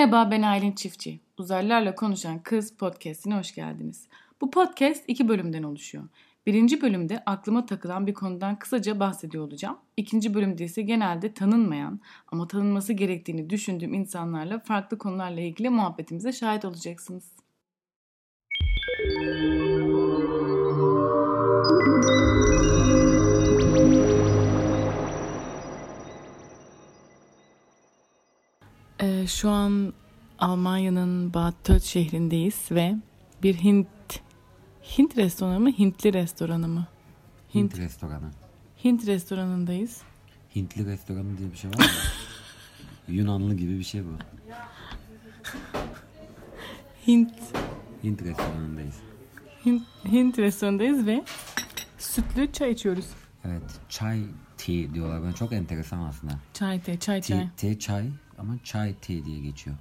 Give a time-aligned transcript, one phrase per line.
[0.00, 1.20] Merhaba ben Aylin Çiftçi.
[1.38, 4.06] Uzaylılarla Konuşan Kız podcastine hoş geldiniz.
[4.40, 6.04] Bu podcast iki bölümden oluşuyor.
[6.46, 9.78] Birinci bölümde aklıma takılan bir konudan kısaca bahsediyor olacağım.
[9.96, 16.64] İkinci bölümde ise genelde tanınmayan ama tanınması gerektiğini düşündüğüm insanlarla farklı konularla ilgili muhabbetimize şahit
[16.64, 17.32] olacaksınız.
[29.02, 29.92] Ee, şu an
[30.38, 32.94] Almanya'nın Bad Tölz şehrindeyiz ve
[33.42, 33.86] bir Hint
[34.98, 36.86] Hint restoranı mı Hintli restoranı mı?
[37.54, 38.30] Hint, restoranı.
[38.84, 40.00] Hint restoranındayız.
[40.56, 41.84] Hintli restoranı diye bir şey var mı?
[43.14, 44.08] Yunanlı gibi bir şey bu.
[47.06, 47.32] Hint
[48.04, 48.94] Hint restoranındayız.
[49.66, 49.82] Hint,
[50.12, 51.24] Hint restoranındayız ve
[51.98, 53.06] sütlü çay içiyoruz.
[53.44, 53.62] Evet.
[53.88, 54.20] Çay
[54.56, 55.22] tea diyorlar.
[55.24, 56.32] Ben çok enteresan aslında.
[56.54, 57.48] Çay te, çay Tea, çay.
[57.56, 58.06] tea çay
[58.40, 59.76] ama çay tea diye geçiyor.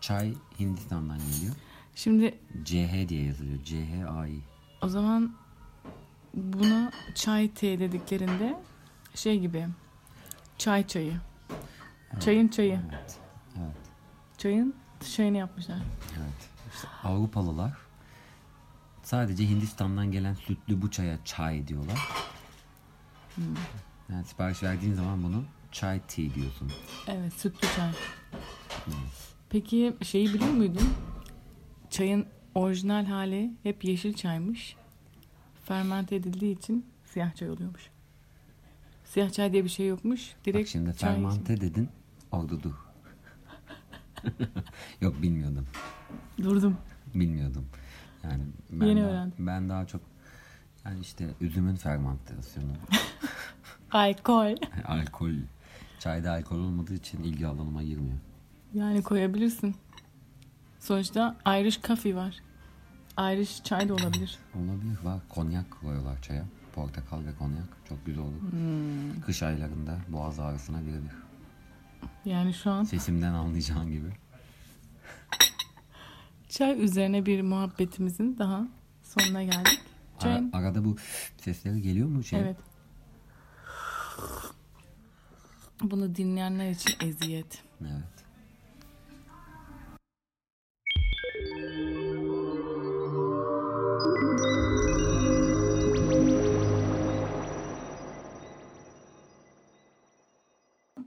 [0.00, 1.54] Çay Hindistan'dan geliyor.
[1.94, 3.64] Şimdi CH diye yazılıyor.
[3.64, 4.40] C-H-A-I.
[4.82, 5.34] o zaman
[6.34, 8.56] buna çay te dediklerinde
[9.14, 9.66] şey gibi
[10.58, 11.20] çay çayı.
[12.20, 12.80] Çayın çayı.
[12.90, 13.18] Evet.
[13.58, 13.76] Evet.
[14.38, 15.78] Çayın şeyini yapmışlar.
[16.18, 16.48] Evet.
[16.74, 17.72] İşte Avrupalılar
[19.02, 22.08] sadece Hindistan'dan gelen sütlü bu çaya çay diyorlar.
[24.08, 26.72] Yani sipariş verdiğin zaman bunu çay tea diyorsun.
[27.06, 27.92] Evet sütlü çay.
[29.50, 30.88] Peki şeyi biliyor muydun?
[31.90, 34.76] Çayın orijinal hali hep yeşil çaymış.
[35.64, 37.90] Fermente edildiği için siyah çay oluyormuş.
[39.04, 40.34] Siyah çay diye bir şey yokmuş.
[40.44, 41.88] Direkt Bak şimdi çay fermante dedin.
[42.32, 42.74] Dur.
[45.00, 45.66] Yok bilmiyordum.
[46.42, 46.76] Durdum.
[47.14, 47.66] Bilmiyordum.
[48.24, 49.46] Yani ben Yeni daha, öğrendim.
[49.46, 50.00] Ben daha çok
[50.84, 52.72] yani işte üzümün fermentasyonu,
[53.90, 54.56] Alkol.
[54.84, 55.34] alkol,
[55.98, 58.18] çayda alkol olmadığı için ilgi alanıma girmiyor.
[58.74, 59.74] Yani koyabilirsin.
[60.80, 62.36] Sonuçta Irish coffee var.
[63.18, 64.38] Irish çay da olabilir.
[64.54, 65.18] Olabilir var.
[65.28, 66.44] Konyak koyuyorlar çaya.
[66.74, 67.68] Portakal ve konyak.
[67.88, 68.40] Çok güzel olur.
[68.50, 69.20] Hmm.
[69.20, 71.12] Kış aylarında boğaz ağrısına birebir.
[72.24, 74.06] Yani şu an Sesimden anlayacağın gibi.
[76.48, 78.68] çay üzerine bir muhabbetimizin daha
[79.02, 79.80] sonuna geldik.
[80.14, 80.96] Ara- Çayın arada bu
[81.38, 82.24] sesleri geliyor mu?
[82.24, 82.40] Şey?
[82.40, 82.56] Evet.
[85.82, 87.62] Bunu dinleyenler için eziyet.
[87.80, 88.18] Evet.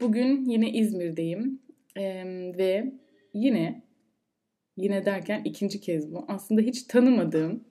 [0.02, 1.62] Bugün yine İzmir'deyim
[1.98, 2.94] Eee, ve
[3.34, 3.82] yine
[4.78, 6.26] yine derken ikinci kez bu.
[6.28, 7.64] Aslında hiç tanımadığım,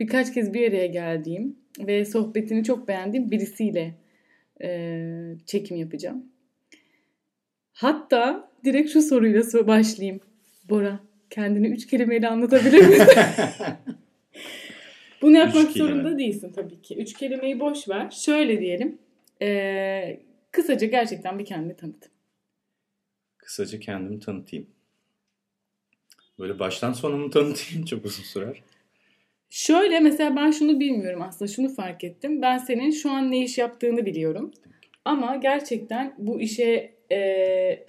[0.00, 3.94] birkaç kez bir araya geldiğim ve sohbetini çok beğendiğim birisiyle
[4.60, 6.24] eee, çekim yapacağım.
[7.72, 10.20] Hatta direkt şu soruyla so- başlayayım.
[10.68, 13.06] Bora, kendini üç kelimeyle anlatabilir misin?
[15.22, 16.96] Bunu yapmak zorunda değilsin tabii ki.
[16.96, 18.10] Üç kelimeyi boş ver.
[18.10, 18.98] Şöyle diyelim.
[19.40, 20.20] Eee,
[20.50, 22.10] kısaca gerçekten bir kendini tanıt.
[23.38, 24.66] Kısaca kendimi tanıtayım.
[26.38, 28.62] Böyle baştan sona mı tanıtayım çok uzun sürer.
[29.50, 32.42] Şöyle mesela ben şunu bilmiyorum aslında şunu fark ettim.
[32.42, 34.50] Ben senin şu an ne iş yaptığını biliyorum.
[35.04, 37.84] Ama gerçekten bu işe eee,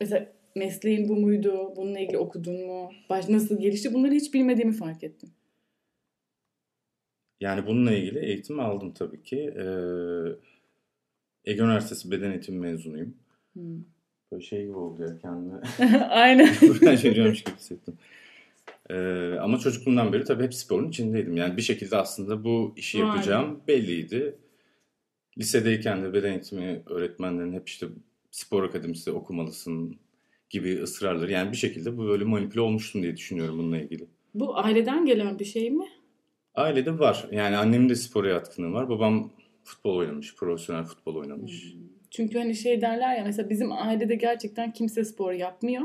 [0.00, 1.72] mesela mesleğin bu muydu?
[1.76, 2.90] Bununla ilgili okudun mu?
[3.10, 3.94] Baş, nasıl gelişti?
[3.94, 5.30] Bunları hiç bilmediğimi fark ettim.
[7.40, 9.36] Yani bununla ilgili eğitim aldım tabii ki.
[9.56, 9.64] Ee,
[11.44, 13.16] Ege Üniversitesi Beden Eğitimi mezunuyum.
[13.52, 13.84] Hmm.
[14.32, 15.60] Böyle şey gibi oldu ya kendimi.
[16.04, 16.48] Aynen.
[16.62, 17.98] Buradan çekiyormuş gibi hissettim.
[18.92, 21.36] Ee, ama çocukluğumdan beri tabii hep sporun içindeydim.
[21.36, 24.38] Yani bir şekilde aslında bu işi yapacağım belliydi.
[25.38, 27.86] Lisedeyken de beden eğitimi öğretmenlerin hep işte
[28.30, 29.96] spor akademisi okumalısın
[30.50, 31.32] gibi ısrarları.
[31.32, 34.06] Yani bir şekilde bu böyle manipüle olmuştum diye düşünüyorum bununla ilgili.
[34.34, 35.88] Bu aileden gelen bir şey mi?
[36.54, 37.28] Ailede var.
[37.32, 38.88] Yani annemin de spora yatkınlığı var.
[38.88, 39.30] Babam
[39.64, 41.74] futbol oynamış, profesyonel futbol oynamış.
[42.10, 45.82] Çünkü hani şey derler ya mesela bizim ailede gerçekten kimse spor yapmıyor.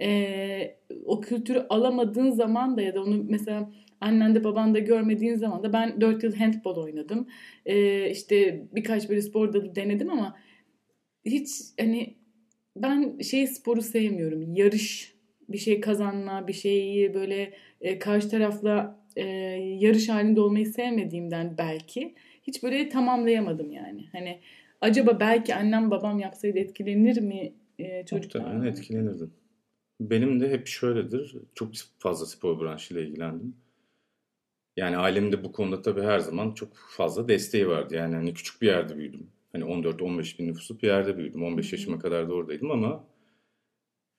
[0.00, 3.70] Ee, o kültürü alamadığın zaman da ya da onu mesela
[4.00, 7.28] annen de baban da görmediğin zaman da ben 4 yıl handball oynadım.
[7.66, 10.36] Ee, işte birkaç böyle spor dalı denedim ama
[11.24, 11.50] hiç
[11.80, 12.16] hani
[12.76, 14.54] ben şey sporu sevmiyorum.
[14.54, 15.14] Yarış
[15.48, 19.24] bir şey kazanma, bir şeyi böyle e, karşı tarafla e,
[19.78, 24.04] yarış halinde olmayı sevmediğimden belki hiç böyle tamamlayamadım yani.
[24.12, 24.40] Hani
[24.80, 28.40] acaba belki annem babam yapsaydı etkilenir mi e, çocuklar?
[28.40, 29.32] Muhtemelen etkilenirdim.
[30.00, 31.36] Benim de hep şöyledir.
[31.54, 33.56] Çok fazla spor branşıyla ilgilendim.
[34.76, 37.94] Yani ailemin bu konuda tabii her zaman çok fazla desteği vardı.
[37.94, 39.30] Yani hani küçük bir yerde büyüdüm.
[39.52, 41.42] Hani 14-15 bin nüfuslu bir yerde büyüdüm.
[41.44, 43.04] 15 yaşıma kadar da oradaydım ama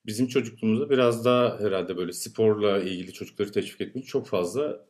[0.06, 4.86] bizim çocukluğumuzda biraz daha herhalde böyle sporla ilgili çocukları teşvik etmek çok fazla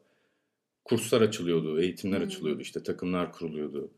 [0.84, 2.26] kurslar açılıyordu, eğitimler Hmm.
[2.26, 3.92] açılıyordu, işte takımlar kuruluyordu.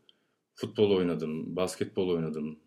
[0.55, 2.59] Futbol oynadım, basketbol oynadım.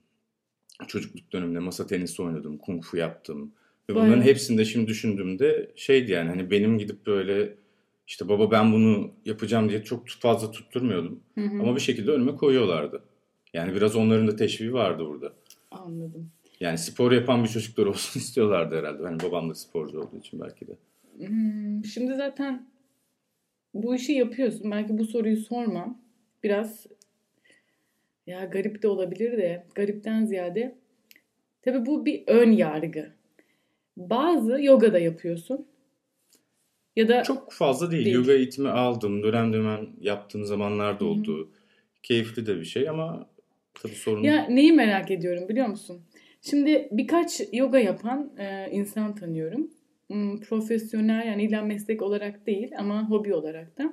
[0.89, 3.55] Çocukluk döneminde masa tenisi oynadım, kung fu yaptım.
[3.91, 4.25] Ve bunların Bayağı.
[4.25, 7.55] hepsinde şimdi düşündüğümde şeydi yani hani benim gidip böyle
[8.07, 11.21] işte baba ben bunu yapacağım diye çok fazla tutturmuyordum.
[11.35, 11.63] Hı hı.
[11.63, 13.03] Ama bir şekilde önüme koyuyorlardı.
[13.55, 15.33] Yani biraz onların da teşviği vardı burada.
[15.71, 16.31] Anladım.
[16.61, 19.03] Yani spor yapan bir çocuklar olsun istiyorlardı herhalde.
[19.03, 20.77] Hani babam da sporcu olduğu için belki de.
[21.27, 22.69] Hmm, Şimdi zaten
[23.75, 24.71] bu işi yapıyorsun.
[24.71, 26.03] Belki bu soruyu sormam.
[26.43, 26.87] Biraz
[28.27, 30.79] ya garip de olabilir de garipten ziyade
[31.63, 33.18] tabii bu bir ön yargı.
[33.99, 35.67] Bazı yoga da yapıyorsun.
[36.97, 38.05] Ya da Çok fazla değil.
[38.05, 38.17] Değil.
[38.17, 39.23] Yoga eğitimi aldım.
[39.23, 41.51] Dönem dönem yaptığım zamanlar da oldu.
[42.03, 43.31] Keyifli de bir şey ama
[43.75, 46.03] tabii sorun Ya neyi merak ediyorum biliyor musun?
[46.43, 49.71] Şimdi birkaç yoga yapan e, insan tanıyorum.
[50.07, 53.93] Hmm, profesyonel yani illa meslek olarak değil ama hobi olarak da.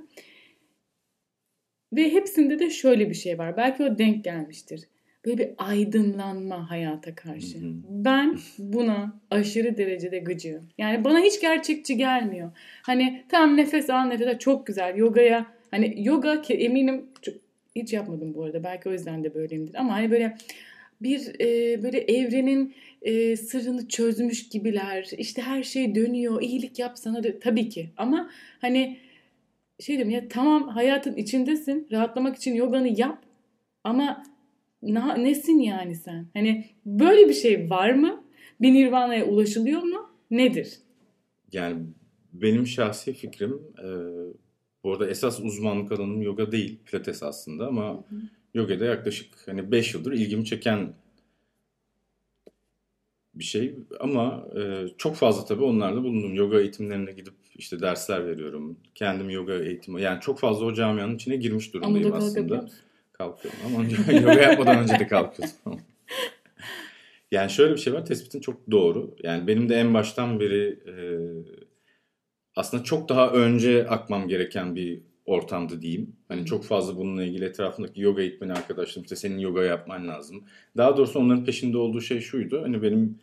[1.94, 3.58] Ve hepsinde de şöyle bir şey var.
[3.58, 4.82] Belki o denk gelmiştir.
[5.26, 7.58] Böyle bir aydınlanma hayata karşı.
[7.58, 7.74] Hı hı.
[7.90, 10.64] Ben buna aşırı derecede gıcığım.
[10.78, 12.52] Yani bana hiç gerçekçi gelmiyor.
[12.82, 14.98] Hani tam nefes al nefes al çok güzel.
[14.98, 17.36] Yogaya hani yoga ki eminim çok-
[17.76, 18.64] hiç yapmadım bu arada.
[18.64, 19.76] Belki o yüzden de böyleyimdir.
[19.76, 20.38] Ama hani böyle
[21.02, 25.10] bir e, böyle evrenin e, sırrını çözmüş gibiler.
[25.18, 26.42] İşte her şey dönüyor.
[26.42, 27.90] İyilik yap sana da tabii ki.
[27.98, 28.30] Ama
[28.62, 28.98] hani
[29.80, 31.88] şey diyorum ya tamam hayatın içindesin.
[31.92, 33.20] Rahatlamak için yoganı yap.
[33.84, 34.24] Ama
[34.94, 36.28] na, nesin yani sen?
[36.34, 38.24] Hani böyle bir şey var mı?
[38.62, 40.10] Bir nirvana'ya ulaşılıyor mu?
[40.32, 40.74] Nedir?
[41.52, 41.86] Yani
[42.34, 43.54] benim şahsi fikrim
[43.84, 43.88] e,
[44.84, 46.80] bu arada esas uzmanlık alanım yoga değil.
[46.86, 48.04] Pilates aslında ama
[48.54, 50.94] yogada yaklaşık hani 5 yıldır ilgimi çeken
[53.36, 56.34] bir şey ama e, çok fazla tabii onlarda bulundum.
[56.34, 58.78] Yoga eğitimlerine gidip işte dersler veriyorum.
[58.96, 62.62] Kendim yoga eğitimi yani çok fazla o camianın içine girmiş durumdayım kalkabiliyor aslında.
[62.62, 62.80] musun?
[63.18, 63.84] Kalkıyorum ama
[64.20, 65.82] yoga yapmadan önce de kalkıyordum.
[67.32, 69.16] yani şöyle bir şey var tespitin çok doğru.
[69.24, 70.96] Yani benim de en baştan beri e,
[72.56, 76.16] aslında çok daha önce akmam gereken bir ortamdı diyeyim.
[76.28, 80.44] Hani çok fazla bununla ilgili etrafındaki yoga eğitmeni arkadaşlarım işte senin yoga yapman lazım.
[80.78, 82.62] Daha doğrusu onların peşinde olduğu şey şuydu.
[82.62, 83.20] Hani benim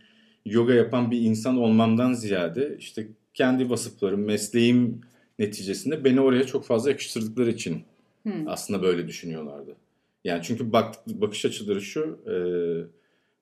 [0.46, 5.00] yoga yapan bir insan olmamdan ziyade işte kendi vasıflarım, mesleğim
[5.38, 7.82] neticesinde beni oraya çok fazla yakıştırdıkları için
[8.22, 8.32] Hı.
[8.46, 9.76] aslında böyle düşünüyorlardı.
[10.24, 12.34] Yani çünkü bak, bakış açıları şu e,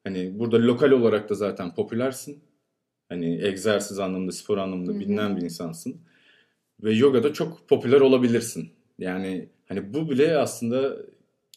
[0.05, 2.41] hani burada lokal olarak da zaten popülersin.
[3.09, 5.97] Hani egzersiz anlamında, spor anlamında bilinen bir insansın.
[6.83, 8.71] Ve yogada çok popüler olabilirsin.
[8.99, 10.97] Yani hani bu bile aslında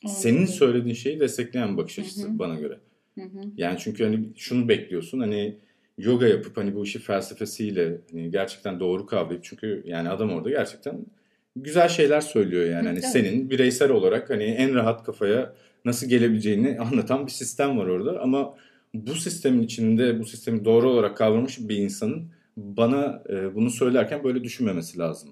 [0.07, 0.53] senin Anladım.
[0.53, 2.39] söylediğin şeyi destekleyen bir bakış açısı hı.
[2.39, 2.79] bana göre.
[3.15, 3.41] Hı hı.
[3.57, 5.57] Yani çünkü hani şunu bekliyorsun hani
[5.97, 11.05] yoga yapıp hani bu işi felsefesiyle hani gerçekten doğru kavrayıp çünkü yani adam orada gerçekten
[11.55, 12.87] güzel şeyler söylüyor yani.
[12.87, 13.11] Hani Evet.
[13.11, 15.53] senin bireysel olarak hani en rahat kafaya
[15.85, 18.57] nasıl gelebileceğini anlatan bir sistem var orada ama
[18.93, 24.43] bu sistemin içinde bu sistemi doğru olarak kavramış bir insanın bana e, bunu söylerken böyle
[24.43, 25.29] düşünmemesi lazım.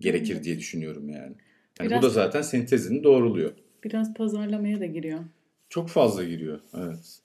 [0.00, 0.44] Gerekir Evet.
[0.44, 1.36] diye düşünüyorum yani.
[1.80, 3.52] Yani Biraz- bu da zaten senin tezini doğruluyor.
[3.84, 5.20] Biraz pazarlamaya da giriyor.
[5.68, 6.60] Çok fazla giriyor.
[6.76, 7.18] Evet.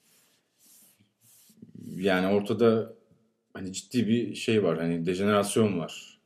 [1.96, 2.94] Yani ortada
[3.54, 4.78] hani ciddi bir şey var.
[4.78, 6.20] Hani dejenerasyon var.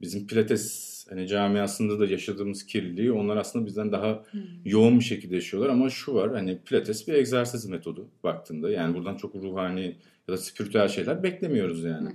[0.00, 4.24] Bizim pilates hani camiasında da yaşadığımız kirliliği onlar aslında bizden daha
[4.64, 9.16] yoğun bir şekilde yaşıyorlar ama şu var hani pilates bir egzersiz metodu baktığında yani buradan
[9.16, 9.96] çok ruhani
[10.28, 12.08] ya da spiritüel şeyler beklemiyoruz yani.
[12.08, 12.14] Hı.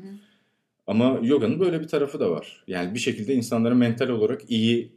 [0.88, 2.64] Ama yoganın böyle bir tarafı da var.
[2.68, 4.92] Yani bir şekilde insanlara mental olarak iyi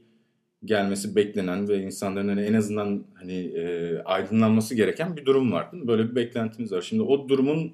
[0.64, 5.68] gelmesi beklenen ve insanların hani en azından hani e, aydınlanması gereken bir durum var.
[5.72, 6.82] Böyle bir beklentimiz var.
[6.82, 7.72] Şimdi o durumun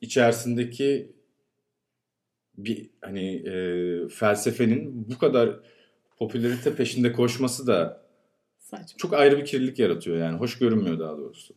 [0.00, 1.12] içerisindeki
[2.58, 5.60] bir hani e, felsefenin bu kadar
[6.18, 8.06] popülerite peşinde koşması da
[8.58, 8.96] Saçma.
[8.96, 10.38] çok ayrı bir kirlilik yaratıyor yani.
[10.38, 11.54] Hoş görünmüyor daha doğrusu.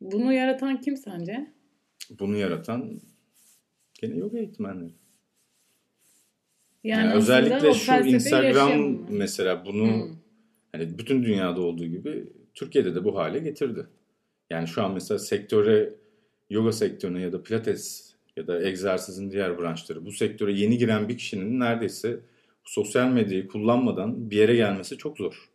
[0.00, 1.52] Bunu yaratan kim sence?
[2.18, 3.00] Bunu yaratan
[4.00, 4.92] gene yoga eğitmenleri.
[6.84, 10.08] Yani, Yani özellikle şu Instagram mesela bunu Hı.
[10.72, 13.86] hani bütün dünyada olduğu gibi Türkiye'de de bu hale getirdi.
[14.50, 15.94] Yani şu an mesela sektöre
[16.50, 18.09] yoga sektörüne ya da pilates
[18.40, 22.20] ya da egzersizin diğer branşları bu sektöre yeni giren bir kişinin neredeyse
[22.64, 25.50] sosyal medyayı kullanmadan bir yere gelmesi çok zor.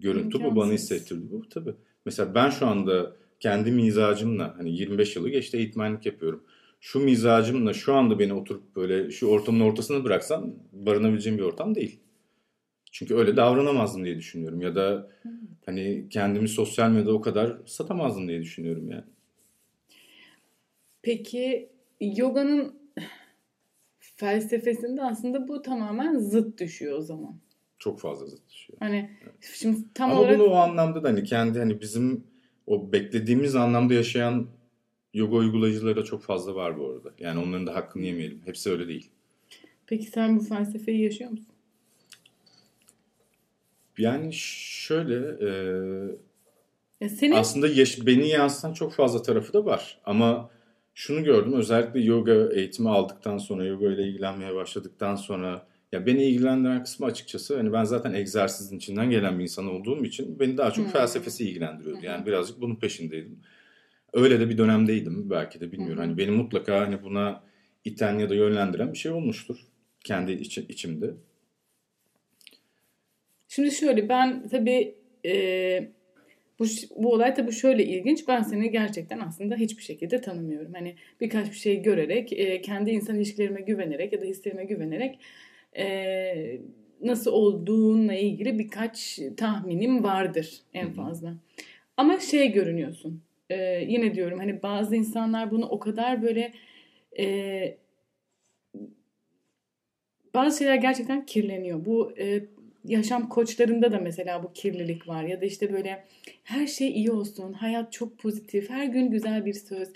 [0.00, 0.72] Görüntü bu bana İmkansız.
[0.72, 1.74] hissettirdi bu tabii.
[2.06, 6.44] Mesela ben şu anda kendi mizacımla hani 25 yılı geçti eğitmenlik yapıyorum.
[6.80, 12.00] Şu mizacımla şu anda beni oturup böyle şu ortamın ortasına bıraksan barınabileceğim bir ortam değil.
[12.92, 14.60] Çünkü öyle davranamazdım diye düşünüyorum.
[14.60, 15.10] Ya da
[15.66, 19.04] hani kendimi sosyal medyada o kadar satamazdım diye düşünüyorum yani.
[21.04, 21.68] Peki
[22.00, 22.74] yoganın
[23.98, 27.36] felsefesinde aslında bu tamamen zıt düşüyor o zaman.
[27.78, 28.78] Çok fazla zıt düşüyor.
[28.78, 32.24] Hani şimdi tam Ama olarak bunu o anlamda da hani kendi hani bizim
[32.66, 34.46] o beklediğimiz anlamda yaşayan
[35.14, 37.12] yoga uygulayıcıları da çok fazla var bu arada.
[37.18, 38.40] Yani onların da hakkını yemeyelim.
[38.44, 39.10] Hepsi öyle değil.
[39.86, 41.46] peki sen bu felsefeyi yaşıyor musun?
[43.98, 45.48] Yani şöyle e,
[47.00, 50.00] Ya senin aslında yaş- beni yansıtan çok fazla tarafı da var.
[50.04, 50.50] Ama
[50.94, 56.82] şunu gördüm özellikle yoga eğitimi aldıktan sonra yoga ile ilgilenmeye başladıktan sonra ya beni ilgilendiren
[56.84, 60.84] kısmı açıkçası hani ben zaten egzersizin içinden gelen bir insan olduğum için beni daha çok
[60.84, 60.92] Hmm.
[60.92, 62.00] felsefesi ilgilendiriyordu.
[62.02, 62.06] Hı.
[62.06, 63.38] Yani birazcık bunun peşindeydim.
[64.12, 65.96] Öyle de bir dönemdeydim belki de bilmiyorum.
[65.98, 66.02] Hı.
[66.06, 67.42] Hani beni mutlaka hani buna
[67.84, 69.56] iten ya da yönlendiren bir şey olmuştur
[70.04, 71.10] kendi içi- içimde.
[73.48, 74.94] Şimdi şöyle ben tabii
[75.26, 75.32] e,
[76.58, 76.64] bu,
[76.96, 78.28] bu olay tabii şöyle ilginç.
[78.28, 80.72] Ben seni gerçekten aslında hiçbir şekilde tanımıyorum.
[80.74, 85.18] Hani birkaç bir şey görerek, e, kendi insan ilişkilerime güvenerek ya da hislerime güvenerek
[85.76, 86.60] e,
[87.00, 91.34] nasıl olduğunla ilgili birkaç tahminim vardır en fazla.
[91.96, 93.22] Ama şey görünüyorsun.
[93.50, 96.52] E, yine diyorum hani bazı insanlar bunu o kadar böyle
[97.18, 97.76] e,
[100.34, 101.84] bazı şeyler gerçekten kirleniyor.
[101.84, 102.44] Bu e,
[102.84, 106.04] yaşam koçlarında da mesela bu kirlilik var ya da işte böyle
[106.44, 109.88] her şey iyi olsun, hayat çok pozitif, her gün güzel bir söz.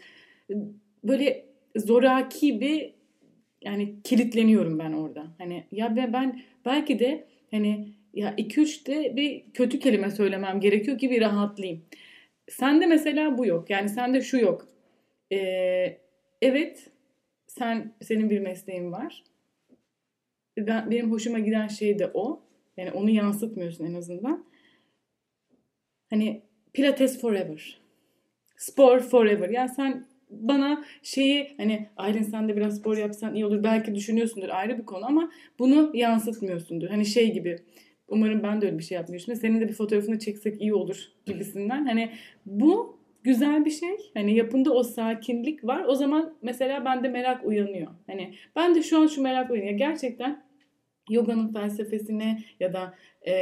[1.04, 1.44] Böyle
[1.76, 2.94] zoraki bir
[3.62, 5.26] yani kilitleniyorum ben orada.
[5.38, 10.98] Hani ya ben, ben belki de hani ya 2-3 de bir kötü kelime söylemem gerekiyor
[10.98, 11.82] ki bir rahatlayayım.
[12.48, 13.70] Sende mesela bu yok.
[13.70, 14.68] Yani sende şu yok.
[15.32, 15.98] Ee,
[16.42, 16.90] evet
[17.46, 19.24] sen senin bir mesleğin var.
[20.56, 22.47] Ben, benim hoşuma giden şey de o.
[22.78, 24.44] Yani onu yansıtmıyorsun en azından.
[26.10, 26.42] Hani
[26.72, 27.80] pilates forever.
[28.56, 29.48] Spor forever.
[29.48, 33.62] Yani sen bana şeyi hani Aylin sen de biraz spor yapsan iyi olur.
[33.62, 36.88] Belki düşünüyorsundur ayrı bir konu ama bunu yansıtmıyorsundur.
[36.88, 37.56] Hani şey gibi
[38.08, 39.36] umarım ben de öyle bir şey yapmıyorum.
[39.36, 41.86] Senin de bir fotoğrafını çeksek iyi olur gibisinden.
[41.86, 42.10] Hani
[42.46, 43.96] bu güzel bir şey.
[44.14, 45.84] Hani yapında o sakinlik var.
[45.84, 47.88] O zaman mesela bende merak uyanıyor.
[48.06, 49.78] Hani ben de şu an şu merak uyanıyor.
[49.78, 50.47] Gerçekten
[51.10, 52.94] yoganın felsefesine ya da
[53.26, 53.34] e,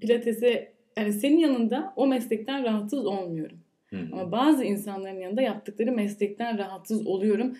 [0.00, 3.58] pilatese yani senin yanında o meslekten rahatsız olmuyorum.
[3.86, 4.08] Hı hı.
[4.12, 7.56] Ama bazı insanların yanında yaptıkları meslekten rahatsız oluyorum.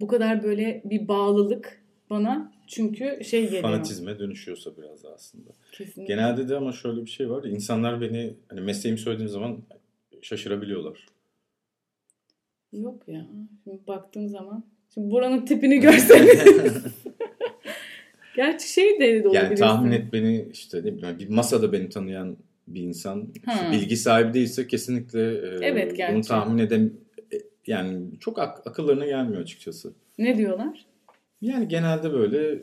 [0.00, 3.62] Bu kadar böyle bir bağlılık bana çünkü şey geliyor.
[3.62, 5.50] Fanatizme dönüşüyorsa biraz da aslında.
[5.72, 6.14] Kesinlikle.
[6.14, 7.44] Genelde de ama şöyle bir şey var.
[7.44, 9.58] İnsanlar beni hani mesleğimi söylediğim zaman
[10.22, 11.06] şaşırabiliyorlar.
[12.72, 13.26] Yok ya.
[13.64, 14.64] Şimdi baktığım zaman.
[14.94, 16.84] Şimdi buranın tipini görseniz.
[18.36, 19.42] Gerçi şey de olabilir.
[19.44, 22.36] Yani tahmin et beni işte ne bileyim bir masada beni tanıyan
[22.68, 23.72] bir insan Ha.
[23.72, 26.92] bilgi sahibi değilse kesinlikle e, Evet, bunu tahmin edem
[27.32, 29.92] e, yani çok ak- akıllarına gelmiyor açıkçası.
[30.18, 30.86] Ne diyorlar?
[31.40, 32.58] Yani genelde böyle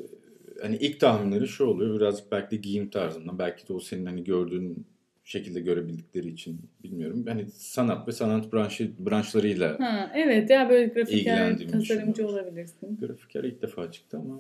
[0.62, 4.24] hani ilk tahminleri şu oluyor birazcık belki de giyim tarzından belki de o senin hani
[4.24, 4.86] gördüğün
[5.24, 7.26] şekilde görebildikleri için bilmiyorum.
[7.28, 12.98] Hani sanat ve sanat branşı branşlarıyla Ha, evet ya böyle grafiker, tasarımcı olabilirsin.
[13.02, 14.40] grafiker ilk defa çıktı ama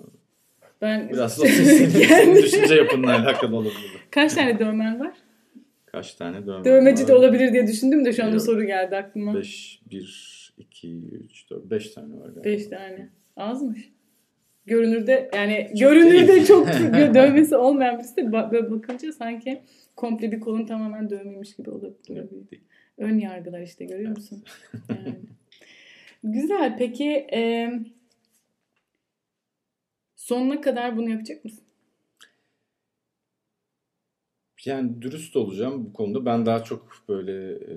[0.83, 3.91] Ben biraz da senin, düşünce yapınla alakalı olabilir.
[4.11, 5.11] Kaç tane dövmen var?
[5.85, 7.17] Kaç tane dövme Dövmeci de var?
[7.19, 8.41] olabilir diye düşündüm de şu anda Yok.
[8.41, 9.35] soru geldi aklıma.
[9.35, 12.43] 5, 1, 2, 3, 4, 5 tane var galiba.
[12.43, 13.09] 5 tane.
[13.37, 13.89] Azmış.
[14.65, 16.45] Görünürde yani Çok görünürde değil.
[16.45, 16.67] çok
[17.15, 19.61] dövmesi olmayan birisi de böyle bakınca sanki
[19.95, 22.27] komple bir kolun tamamen dövmeymiş gibi olabilir.
[22.97, 24.43] Ön yargılar işte görüyor musun?
[24.89, 25.15] Yani.
[26.23, 26.75] Güzel.
[26.77, 27.71] Peki e,
[30.23, 31.63] sonuna kadar bunu yapacak mısın?
[34.65, 36.25] Yani dürüst olacağım bu konuda.
[36.25, 37.75] Ben daha çok böyle e,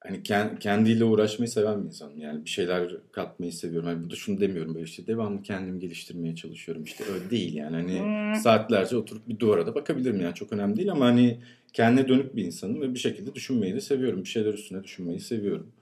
[0.00, 2.18] hani kend- kendiyle uğraşmayı seven bir insanım.
[2.18, 3.88] Yani bir şeyler katmayı seviyorum.
[3.88, 6.84] Hani burada şunu demiyorum böyle işte devamlı kendimi geliştirmeye çalışıyorum.
[6.84, 7.76] İşte öyle değil yani.
[7.76, 8.34] Hani Hmm.
[8.34, 11.38] saatlerce oturup bir duvara da bakabilirim yani çok önemli değil ama hani
[11.72, 14.20] kendine dönük bir insanım ve bir şekilde düşünmeyi de seviyorum.
[14.24, 15.72] Bir şeyler üstüne düşünmeyi seviyorum.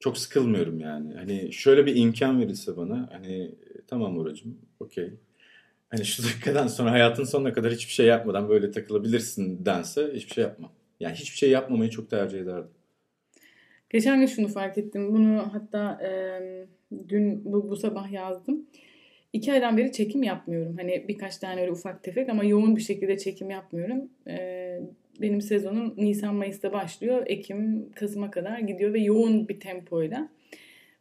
[0.00, 1.14] Çok sıkılmıyorum yani.
[1.14, 3.54] Hani şöyle bir imkan verilse bana hani
[3.90, 5.10] tamam Oracığım okey.
[5.88, 10.44] Hani şu dakikadan sonra hayatın sonuna kadar hiçbir şey yapmadan böyle takılabilirsin dense hiçbir şey
[10.44, 10.72] yapmam.
[11.00, 12.70] Yani hiçbir şey yapmamayı çok tercih ederdim.
[13.90, 15.14] Geçen gün şunu fark ettim.
[15.14, 16.10] Bunu hatta e,
[17.08, 18.66] dün bu, bu sabah yazdım.
[19.32, 20.76] İki aydan beri çekim yapmıyorum.
[20.76, 24.08] Hani birkaç tane öyle ufak tefek ama yoğun bir şekilde çekim yapmıyorum.
[24.26, 24.80] E,
[25.20, 27.22] benim sezonum Nisan Mayıs'ta başlıyor.
[27.26, 30.28] Ekim Kasım'a kadar gidiyor ve yoğun bir tempoyla.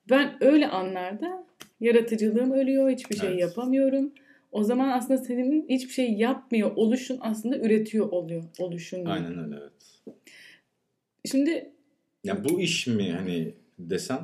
[0.09, 1.45] Ben öyle anlarda
[1.79, 2.89] yaratıcılığım ölüyor.
[2.89, 3.39] Hiçbir şey Evet.
[3.39, 4.11] yapamıyorum.
[4.51, 9.05] O zaman aslında senin hiçbir şey yapmıyor oluşun aslında üretiyor oluyor oluşun.
[9.05, 10.15] Aynen öyle evet.
[11.25, 11.71] Şimdi
[12.23, 14.19] Ya bu iş mi hani desen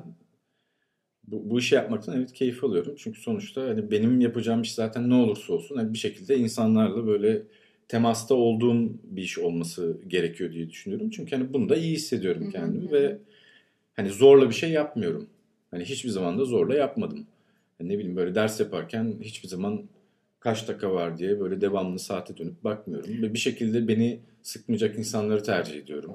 [1.28, 2.96] bu, bu işi yapmaktan evet keyif alıyorum.
[2.98, 7.42] Çünkü sonuçta hani benim yapacağım iş zaten ne olursa olsun hani bir şekilde insanlarla böyle
[7.88, 11.10] temasta olduğum bir iş olması gerekiyor diye düşünüyorum.
[11.10, 13.18] Çünkü hani bunda iyi hissediyorum kendimi ve
[13.94, 15.28] hani zorla bir şey yapmıyorum.
[15.72, 17.28] Hani hiçbir zaman da zorla yapmadım.
[17.80, 19.84] Ne bileyim böyle ders yaparken hiçbir zaman
[20.40, 23.22] kaç dakika var diye böyle devamlı saate dönüp bakmıyorum.
[23.22, 26.12] Ve bir şekilde beni sıkmayacak insanları tercih ediyorum.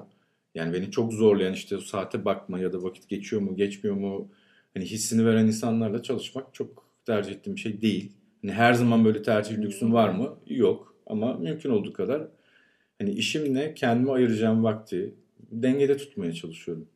[0.55, 4.29] Yani beni çok zorlayan işte saate bakma ya da vakit geçiyor mu geçmiyor mu
[4.73, 8.11] hani hissini veren insanlarla çalışmak çok tercih ettiğim şey değil.
[8.41, 10.37] Hani her zaman böyle tercih lüksün var mı?
[10.47, 10.95] Yok.
[11.07, 12.27] Ama mümkün olduğu kadar
[12.99, 15.15] hani işimle kendime ayıracağım vakti
[15.51, 16.87] dengede tutmaya çalışıyorum.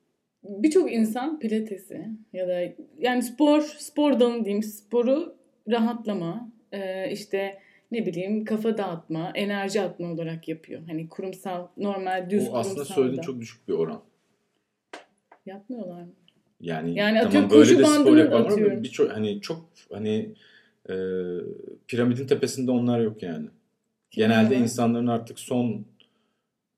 [0.50, 5.36] Birçok insan pilatesi ya da yani spor, spor dalını diyeyim sporu
[5.72, 7.60] rahatlama, e, işte
[7.92, 10.82] ne bileyim kafa dağıtma, enerji atma olarak yapıyor.
[10.88, 14.02] Hani kurumsal, normal, düz O aslında söylediğin çok düşük bir oran.
[15.46, 16.14] Yapmıyorlar mı?
[16.62, 20.34] Yani, Yani tamam atıyorum böyle de spor yapanlar ama birçok hani çok hani
[20.90, 20.94] e,
[21.88, 23.48] piramidin tepesinde onlar yok yani.
[24.12, 24.62] Genelde var?
[24.62, 25.86] insanların artık son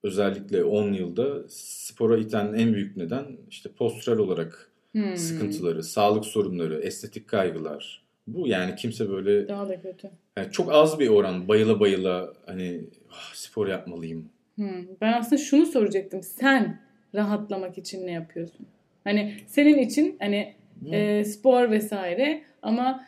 [0.04, 5.18] özellikle 10 yılda spora iten en büyük neden işte postural olarak Hmm.
[5.18, 8.04] sıkıntıları, sağlık sorunları, estetik kaygılar.
[8.28, 10.10] Bu yani kimse böyle Daha da kötü.
[10.38, 14.30] yani çok az bir oran bayıla bayıla hani "Ah, spor yapmalıyım.
[14.56, 14.88] Hmm.
[15.02, 16.24] Ben aslında şunu soracaktım.
[16.24, 16.82] Sen
[17.16, 18.66] rahatlamak için ne yapıyorsun?
[19.04, 20.54] Hani senin için hani
[20.92, 23.06] e, spor vesaire ama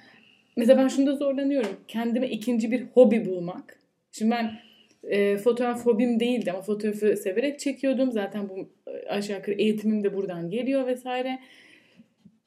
[0.58, 1.72] mesela ben şunda zorlanıyorum.
[1.88, 3.80] Kendime ikinci bir hobi bulmak.
[4.12, 4.52] Şimdi ben
[5.04, 8.12] e, fotoğraf hobim değildi ama fotoğrafı severek çekiyordum.
[8.12, 11.40] Zaten bu e, aşağı yukarı eğitimim de buradan geliyor vesaire.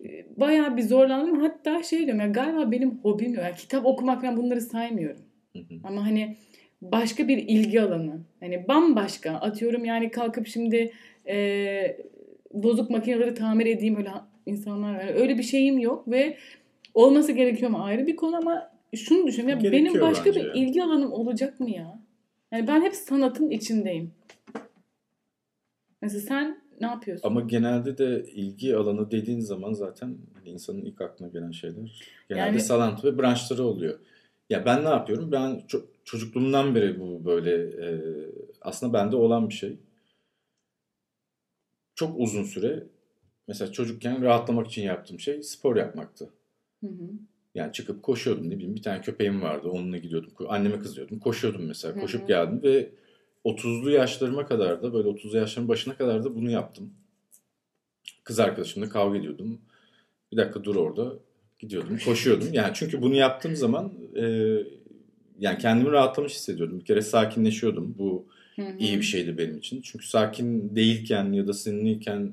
[0.05, 1.41] E, Bayağı bir zorlandım.
[1.41, 3.45] Hatta şey diyorum ya galiba benim hobim yok.
[3.45, 5.23] Yani kitap okumak ben bunları saymıyorum.
[5.53, 5.75] Hı hı.
[5.85, 6.37] Ama hani
[6.83, 8.21] başka bir ilgi alanı.
[8.41, 9.31] Hani bambaşka.
[9.31, 10.93] Atıyorum yani kalkıp şimdi
[11.29, 11.97] e,
[12.53, 14.11] bozuk makineleri tamir edeyim öyle
[14.47, 15.15] insanlar var.
[15.15, 16.37] Öyle bir şeyim yok ve
[16.95, 19.65] olması gerekiyor mu ayrı bir konu ama şunu düşünüyorum.
[19.65, 22.02] Ya benim başka bence bir ilgi alanım olacak mı ya?
[22.53, 24.13] Yani ben hep sanatın içindeyim.
[26.03, 27.29] Mesela sen ne yapıyorsun?
[27.29, 32.47] Ama genelde de ilgi alanı dediğin zaman zaten hani insanın ilk aklına gelen şeyler genelde
[32.47, 33.99] Yani- sanat ve branşları oluyor.
[34.51, 35.33] Ya ben ne yapıyorum?
[35.33, 37.55] Ben ço- çocukluğumdan beri bu böyle
[37.87, 38.01] e,
[38.61, 39.79] aslında bende olan bir şey.
[41.95, 42.87] Çok uzun süre
[43.49, 46.31] mesela çocukken rahatlamak için yaptığım şey spor yapmaktı.
[46.81, 47.11] Hı hı.
[47.55, 50.33] Yani çıkıp koşuyordum ne bileyim bir tane köpeğim vardı onunla gidiyordum.
[50.49, 51.19] Anneme kızıyordum.
[51.19, 52.01] Koşuyordum mesela.
[52.01, 52.91] Koşup geldim ve
[53.45, 56.93] 30'lu yaşlarıma kadar da böyle 30'lu yaşların başına kadar da bunu yaptım.
[58.25, 59.61] Kız arkadaşımla kavga ediyordum.
[60.33, 61.13] Bir dakika dur orada.
[61.59, 62.49] Gidiyordum, koşuyordum.
[62.53, 64.25] Yani çünkü bunu yaptığım zaman e,
[65.39, 66.81] yani kendimi rahatlamış hissediyordum.
[66.81, 67.95] Bir kere sakinleşiyordum.
[67.99, 68.27] Bu
[68.79, 69.81] iyi bir şeydi benim için.
[69.81, 72.33] Çünkü sakin değilken ya da sinirliyken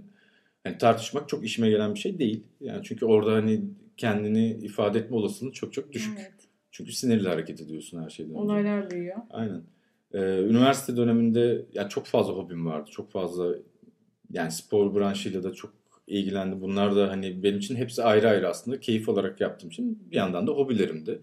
[0.63, 2.43] hani tartışmak çok işime gelen bir şey değil.
[2.61, 3.61] Yani çünkü orada hani
[3.99, 6.17] kendini ifade etme olasılığı çok çok düşük.
[6.19, 6.33] Evet.
[6.71, 8.41] Çünkü sinirli hareket ediyorsun her şeyden önce.
[8.41, 9.17] Olaylar büyüyor.
[9.29, 9.61] Aynen.
[10.13, 12.89] Ee, üniversite döneminde yani çok fazla hobim vardı.
[12.91, 13.55] Çok fazla
[14.31, 15.73] yani spor branşıyla da çok
[16.07, 16.61] ilgilendim.
[16.61, 20.47] Bunlar da hani benim için hepsi ayrı ayrı aslında keyif olarak yaptığım için bir yandan
[20.47, 21.21] da hobilerimdi.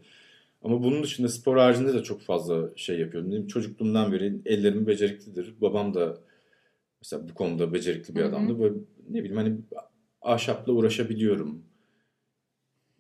[0.63, 3.33] Ama bunun dışında spor haricinde de çok fazla şey yapıyorum.
[3.33, 5.55] Benim çocukluğumdan beri ellerim beceriklidir.
[5.61, 6.19] Babam da
[7.03, 8.61] mesela bu konuda becerikli bir adamdı.
[8.61, 8.75] Böyle
[9.11, 9.57] ne bileyim hani
[10.23, 11.66] ahşapla uğraşabiliyorum.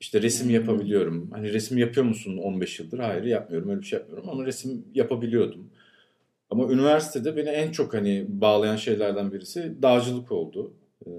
[0.06, 0.52] İşte resim Hı.
[0.52, 1.30] yapabiliyorum.
[1.30, 2.98] Hani resim yapıyor musun 15 yıldır?
[2.98, 3.68] Hayır yapmıyorum.
[3.70, 5.70] Öyle bir şey yapmıyorum ama resim yapabiliyordum.
[6.50, 10.72] Ama üniversitede beni en çok hani bağlayan şeylerden birisi dağcılık oldu.
[11.06, 11.10] Ee,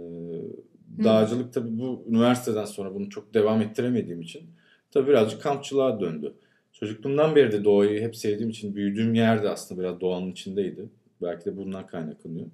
[1.04, 4.41] dağcılık tabii bu üniversiteden sonra bunu çok devam ettiremediğim için
[4.91, 6.34] tabii birazcık kampçılığa döndü.
[6.73, 10.89] Çocukluğumdan beri de doğayı hep sevdiğim için büyüdüğüm yer de aslında biraz doğanın içindeydi.
[11.21, 12.47] Belki de bundan kaynaklanıyor.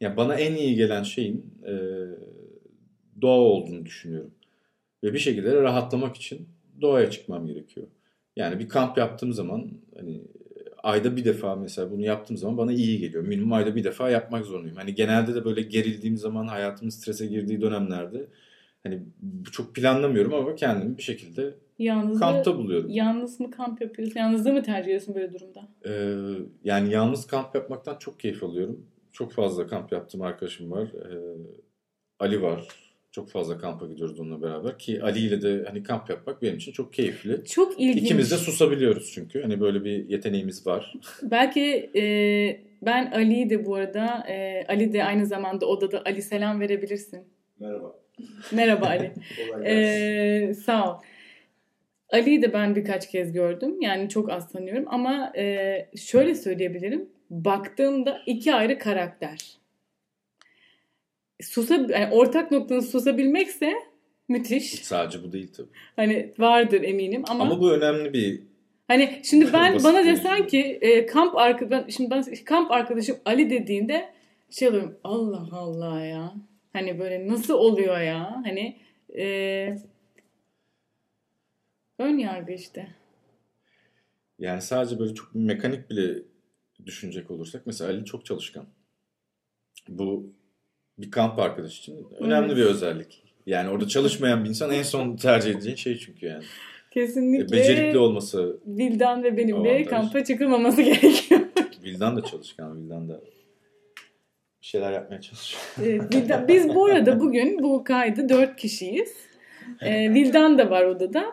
[0.00, 1.74] Yani bana en iyi gelen şeyin e,
[3.22, 4.30] doğa olduğunu düşünüyorum.
[5.04, 6.48] Ve bir şekilde rahatlamak için
[6.80, 7.86] doğaya çıkmam gerekiyor.
[8.36, 10.22] Yani bir kamp yaptığım zaman hani
[10.82, 13.24] ayda bir defa mesela bunu yaptığım zaman bana iyi geliyor.
[13.24, 14.76] Minimum ayda bir defa yapmak zorundayım.
[14.76, 18.26] Hani genelde de böyle gerildiğim zaman hayatımın strese girdiği dönemlerde
[18.82, 19.02] hani
[19.52, 22.90] çok planlamıyorum ama kendimi bir şekilde Yalnız kampta buluyorum.
[22.90, 24.20] Yalnız mı kamp yapıyorsun?
[24.20, 25.68] Yalnızlığı mı tercih ediyorsun böyle durumda?
[25.86, 26.14] Ee,
[26.64, 28.86] yani yalnız kamp yapmaktan çok keyif alıyorum.
[29.12, 30.88] Çok fazla kamp yaptığım arkadaşım var.
[30.94, 31.16] Ee,
[32.18, 32.68] Ali var.
[33.12, 36.72] Çok fazla kampa gidiyoruz onunla beraber ki Ali ile de hani kamp yapmak benim için
[36.72, 37.44] çok keyifli.
[37.44, 38.04] Çok ilginç.
[38.04, 39.42] İkimiz de susabiliyoruz çünkü.
[39.42, 40.94] Hani böyle bir yeteneğimiz var.
[41.22, 42.02] Belki e,
[42.82, 47.24] ben Ali'yi de bu arada e, Ali de aynı zamanda odada Ali selam verebilirsin.
[47.60, 47.94] Merhaba.
[48.52, 49.12] Merhaba Ali.
[49.66, 51.02] Ee, sağ ol.
[52.12, 53.80] Ali'yi de ben birkaç kez gördüm.
[53.80, 57.08] Yani çok az tanıyorum ama e, şöyle söyleyebilirim.
[57.30, 59.61] Baktığımda iki ayrı karakter.
[61.42, 63.74] Susa, yani ortak noktanız susabilmekse
[64.28, 64.70] müthiş.
[64.70, 65.68] Sadece bu değil tabii.
[65.96, 68.42] Hani vardır eminim ama, Ama bu önemli bir
[68.88, 73.50] hani şimdi ben bana desen ki e, kamp arka ben şimdi ben kamp arkadaşım Ali
[73.50, 74.12] dediğinde
[74.50, 76.34] şey oluyorum Allah Allah ya.
[76.72, 78.42] Hani böyle nasıl oluyor ya?
[78.44, 78.76] Hani
[79.18, 79.76] e,
[81.98, 82.88] ön yargı işte.
[84.38, 86.22] yani sadece böyle çok mekanik bile
[86.86, 88.66] düşünecek olursak mesela Ali çok çalışkan.
[89.88, 90.32] Bu
[91.02, 92.56] bir kamp arkadaş için önemli Evet.
[92.56, 93.22] bir özellik.
[93.46, 96.44] Yani orada çalışmayan bir insan en son tercih edeceği şey çünkü yani.
[96.44, 97.56] E, Kesinlikle.
[97.56, 99.86] Becerikli olması, Vildan ve benimle Avantaj.
[99.86, 101.40] kampa çıkılmaması gerekiyor.
[101.84, 103.20] Vildan da çalışkan, Vildan da
[104.62, 105.62] bir şeyler yapmaya çalışıyor.
[105.82, 109.12] Evet, Vildan- biz bu arada bugün bu kaydı dört kişiyiz.
[109.80, 111.24] Ee, Vildan da var odada.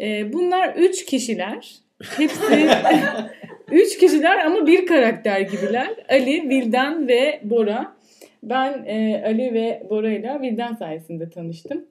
[0.00, 1.74] Ee, bunlar üç kişiler.
[2.02, 2.68] Hepsi
[3.72, 5.94] üç kişiler ama bir karakter gibiler.
[6.08, 7.95] Ali, Vildan ve Bora.
[8.42, 11.86] Ben e, Ali ve Bora ile Vildan sayesinde tanıştım.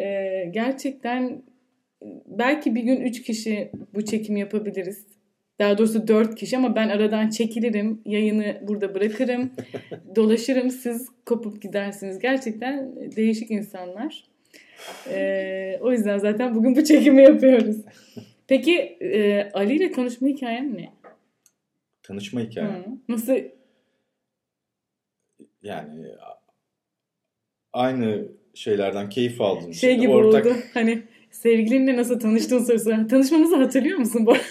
[0.00, 1.42] Ee, gerçekten
[2.26, 5.06] belki bir gün üç kişi bu çekimi yapabiliriz.
[5.58, 8.00] Daha doğrusu dört kişi ama ben aradan çekilirim.
[8.04, 9.50] Yayını burada bırakırım.
[10.16, 10.70] dolaşırım.
[10.70, 12.18] Siz kopup gidersiniz.
[12.18, 14.24] Gerçekten değişik insanlar.
[15.08, 17.76] Ee, o yüzden zaten bugün bu çekimi yapıyoruz.
[18.46, 20.88] Peki e, Ali ile tanışma hikayen ne?
[22.02, 22.68] Tanışma hikaye.
[22.68, 22.84] Hı.
[23.08, 23.34] Nasıl?
[25.62, 26.06] Yani
[27.72, 30.54] aynı şeylerden keyif aldığım Şey gibi ortak oldu.
[30.74, 33.06] Hani sevgilinle nasıl tanıştığın sorusu.
[33.08, 34.36] Tanışmamızı hatırlıyor musun bu?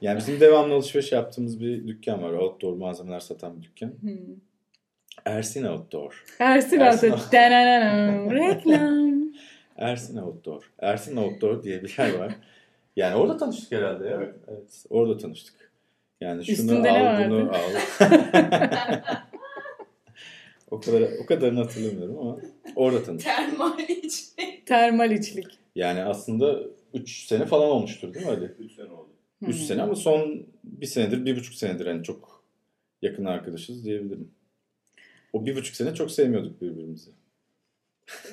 [0.00, 2.32] Yani bizim devamlı alışveriş yaptığımız bir dükkan var.
[2.32, 3.86] Outdoor malzemeler satan bir dükkan.
[3.86, 4.18] Hı.
[5.24, 6.24] Ersin Outdoor.
[6.38, 7.14] Ersin Ersin.
[7.32, 8.30] Dananana.
[8.34, 9.32] Reklam.
[9.76, 10.70] Ersin Outdoor.
[10.78, 12.32] Ersin Outdoor diye bir yer var.
[12.96, 14.22] Yani orada tanıştık herhalde ya.
[14.48, 14.84] Evet.
[14.90, 15.70] orada tanıştık.
[16.20, 17.70] Yani şunu Üstünde al, bunu al.
[20.70, 22.38] O kadar o kadarını hatırlamıyorum ama
[22.76, 23.32] orada tanıştık.
[23.36, 24.66] Termal içmek.
[24.66, 25.46] Termal içlik.
[25.74, 26.60] Yani aslında
[26.94, 28.44] 3 sene falan olmuştur değil mi Ali?
[28.58, 29.08] 3 sene oldu.
[29.42, 29.64] 3 Hı.
[29.64, 32.44] sene ama son bir senedir, bir buçuk senedir hani çok
[33.02, 34.30] yakın arkadaşız diyebilirim.
[35.32, 37.10] O bir buçuk sene çok sevmiyorduk birbirimizi.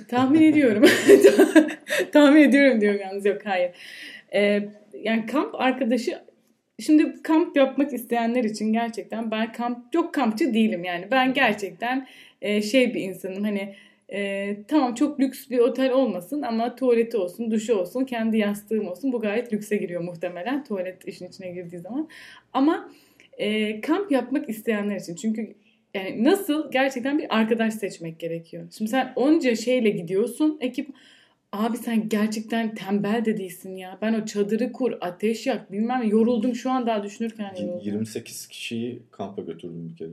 [0.07, 0.83] Tahmin ediyorum.
[2.13, 3.71] Tahmin ediyorum diyorum yalnız yok hayır.
[4.33, 4.69] Ee,
[5.03, 6.19] yani kamp arkadaşı
[6.79, 11.07] şimdi kamp yapmak isteyenler için gerçekten ben kamp çok kampçı değilim yani.
[11.11, 12.07] Ben gerçekten
[12.41, 13.75] e, şey bir insanım hani
[14.13, 19.13] e, tamam çok lüks bir otel olmasın ama tuvaleti olsun, duşu olsun, kendi yastığım olsun.
[19.13, 22.09] Bu gayet lükse giriyor muhtemelen tuvalet işin içine girdiği zaman.
[22.53, 22.89] Ama
[23.37, 25.53] e, kamp yapmak isteyenler için çünkü
[25.93, 28.67] yani nasıl gerçekten bir arkadaş seçmek gerekiyor.
[28.77, 30.89] Şimdi sen onca şeyle gidiyorsun ekip
[31.51, 33.97] abi sen gerçekten tembel de değilsin ya.
[34.01, 37.81] Ben o çadırı kur, ateş yak bilmem yoruldum şu an daha düşünürken yoruldum.
[37.83, 40.09] 28 kişiyi kampa götürdüm bir kere.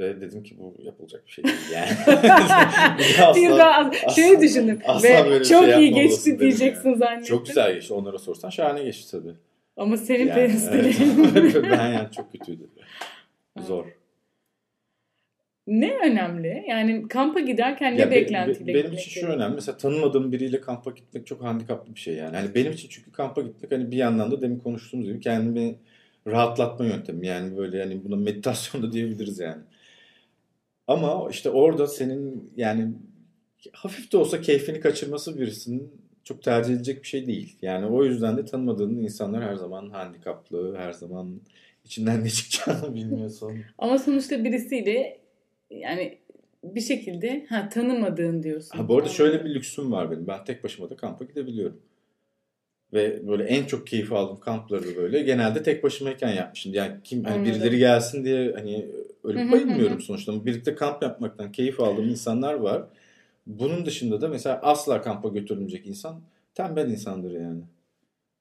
[0.00, 1.88] Ve dedim ki bu yapılacak bir şey değil yani.
[2.98, 3.02] De
[3.36, 6.88] Bir asla- daha şey asla- düşündüm asla ve böyle bir çok şey iyi geçti diyeceksin
[6.88, 6.98] yani.
[6.98, 7.24] zannettim.
[7.36, 7.94] Çok güzel geçti.
[7.94, 9.32] Onlara sorsan şahane geçti tabii.
[9.76, 11.54] Ama senin Yani, evet.
[11.62, 12.68] ben yani çok kötüydü.
[13.66, 13.84] Zor.
[15.66, 16.64] ne önemli?
[16.68, 19.54] Yani kampa giderken ne Ya be- beklentiyle be- benim için şu önemli.
[19.54, 22.36] Mesela tanımadığım biriyle kampa gitmek çok handikaplı bir şey yani.
[22.36, 25.74] Hani benim için çünkü kampa gitmek hani bir yandan da demin konuştuğumuz gibi kendimi
[26.26, 27.26] rahatlatma yöntemi.
[27.26, 29.62] Yani böyle hani buna meditasyon da diyebiliriz yani.
[30.90, 32.92] Ama işte orada senin yani
[33.72, 35.92] hafif de olsa keyfini kaçırması birisinin
[36.24, 37.56] çok tercih edilecek bir şey değil.
[37.62, 41.40] Yani o yüzden de tanımadığın insanlar her zaman handikaplı, her zaman
[41.84, 43.58] içinden ne çıkacağını bilmiyorsun.
[43.78, 45.18] Ama sonuçta birisiyle
[45.70, 46.18] yani
[46.64, 48.78] bir şekilde ha tanımadığın diyorsun.
[48.78, 50.26] Ha, bu arada şöyle bir lüksüm var benim.
[50.26, 51.80] Ben tek başıma da kampa gidebiliyorum.
[52.92, 56.74] Ve böyle en çok keyif aldığım kampları da böyle genelde tek başımayken yapmışım.
[56.74, 57.52] Yani kim hani Anladım.
[57.52, 58.86] birileri gelsin diye hani
[59.24, 60.46] ölüp bayılmıyorum sonuçta.
[60.46, 62.82] Birlikte kamp yapmaktan keyif aldığım insanlar var.
[63.46, 66.20] Bunun dışında da mesela asla kampa götürülmeyecek insan
[66.54, 67.62] tembel insandır yani.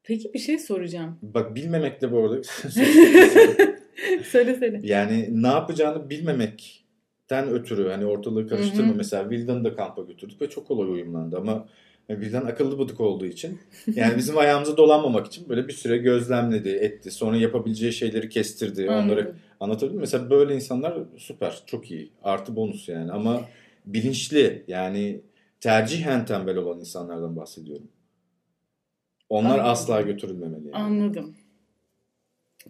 [0.04, 1.18] Peki bir şey soracağım.
[1.22, 2.44] Bak bilmemek de bu arada
[4.24, 4.80] söyle söyle.
[4.84, 8.90] yani ne yapacağını bilmemekten ötürü hani ortalığı karıştırma.
[8.90, 8.98] Hı hı.
[8.98, 11.68] Mesela Vildan'ı da kampa götürdük ve çok kolay uyumlandı ama
[12.10, 13.60] Vildan akıllı bıdık olduğu için
[13.96, 17.12] yani bizim ayağımıza dolanmamak için böyle bir süre gözlemledi, etti.
[17.12, 18.90] Sonra yapabileceği şeyleri kestirdi.
[18.90, 19.36] Onları Anladım.
[19.60, 19.96] anlatabildim.
[19.96, 20.02] mi?
[20.02, 22.12] Mesela böyle insanlar süper, çok iyi.
[22.24, 23.42] Artı bonus yani ama
[23.86, 25.22] bilinçli yani
[25.62, 27.88] tercihen tembel olan insanlardan bahsediyorum.
[29.30, 29.66] Onlar Anladım.
[29.72, 30.68] asla götürülmemeli.
[30.68, 30.76] Yani.
[30.76, 31.36] Anladım.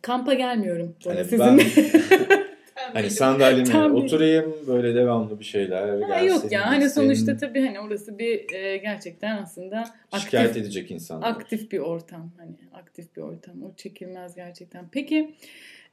[0.02, 0.96] Kampa gelmiyorum.
[1.04, 1.66] Hani sizinle.
[2.94, 7.66] Hani sandalyeme Tam bir- oturayım böyle devamlı bir şeyler Ha, yok ya hani sonuçta tabii
[7.66, 9.84] hani orası bir e, gerçekten aslında
[10.20, 11.30] şikayet aktif, edecek insanlar.
[11.30, 14.86] aktif bir ortam hani aktif bir ortam o çekilmez gerçekten.
[14.92, 15.36] Peki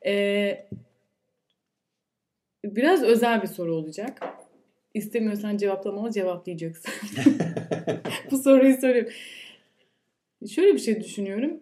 [0.06, 0.66] e,
[2.64, 4.18] biraz özel bir soru olacak.
[4.94, 6.92] İstemiyorsan cevaplamalı cevaplayacaksın.
[8.30, 9.12] Bu soruyu soruyorum.
[10.50, 11.60] Şöyle bir şey düşünüyorum.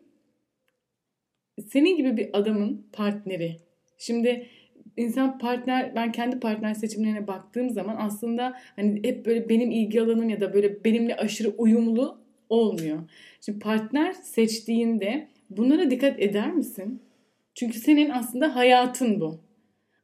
[1.68, 3.57] Senin gibi bir adamın partneri.
[3.99, 4.47] Şimdi
[4.96, 10.28] insan partner ben kendi partner seçimlerine baktığım zaman aslında hani hep böyle benim ilgi alanım
[10.28, 12.98] ya da böyle benimle aşırı uyumlu olmuyor.
[13.40, 17.02] Şimdi partner seçtiğinde bunlara dikkat eder misin?
[17.54, 19.40] Çünkü senin aslında hayatın bu.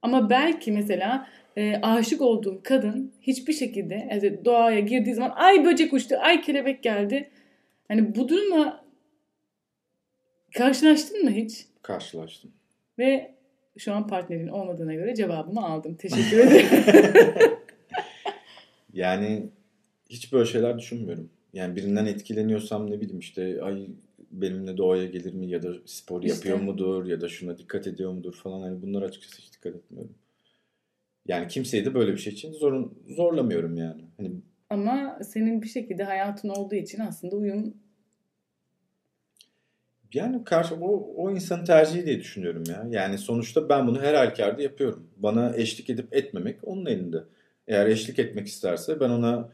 [0.03, 1.27] Ama belki mesela
[1.57, 6.83] e, aşık olduğun kadın hiçbir şekilde yani doğaya girdiği zaman ay böcek uçtu, ay kelebek
[6.83, 7.31] geldi.
[7.89, 8.85] Hani bu durumla
[10.55, 11.67] karşılaştın mı hiç?
[11.83, 12.53] Karşılaştım.
[12.99, 13.35] Ve
[13.79, 15.95] şu an partnerin olmadığına göre cevabımı aldım.
[15.95, 16.67] Teşekkür ederim.
[18.93, 19.51] yani
[20.11, 21.31] hiç böyle şeyler düşünmüyorum.
[21.53, 23.87] Yani birinden etkileniyorsam ne bileyim işte ay
[24.31, 26.35] benimle doğaya gelir mi ya da spor İşte.
[26.35, 30.15] yapıyor mudur ya da şuna dikkat ediyor mudur falan hani bunlar açıkçası hiç dikkat etmiyorum.
[31.27, 34.05] Yani kimseyi de böyle bir şey için zorun, zorlamıyorum yani.
[34.17, 34.31] Hani
[34.71, 37.75] Ama senin bir şekilde hayatın olduğu için aslında uyum
[40.15, 42.87] yani karşı o, o insanın tercihi diye düşünüyorum ya.
[42.91, 45.11] Yani sonuçta ben bunu her halükarda yapıyorum.
[45.17, 47.25] Bana eşlik edip etmemek onun elinde.
[47.69, 49.49] Eğer eşlik etmek isterse ben ona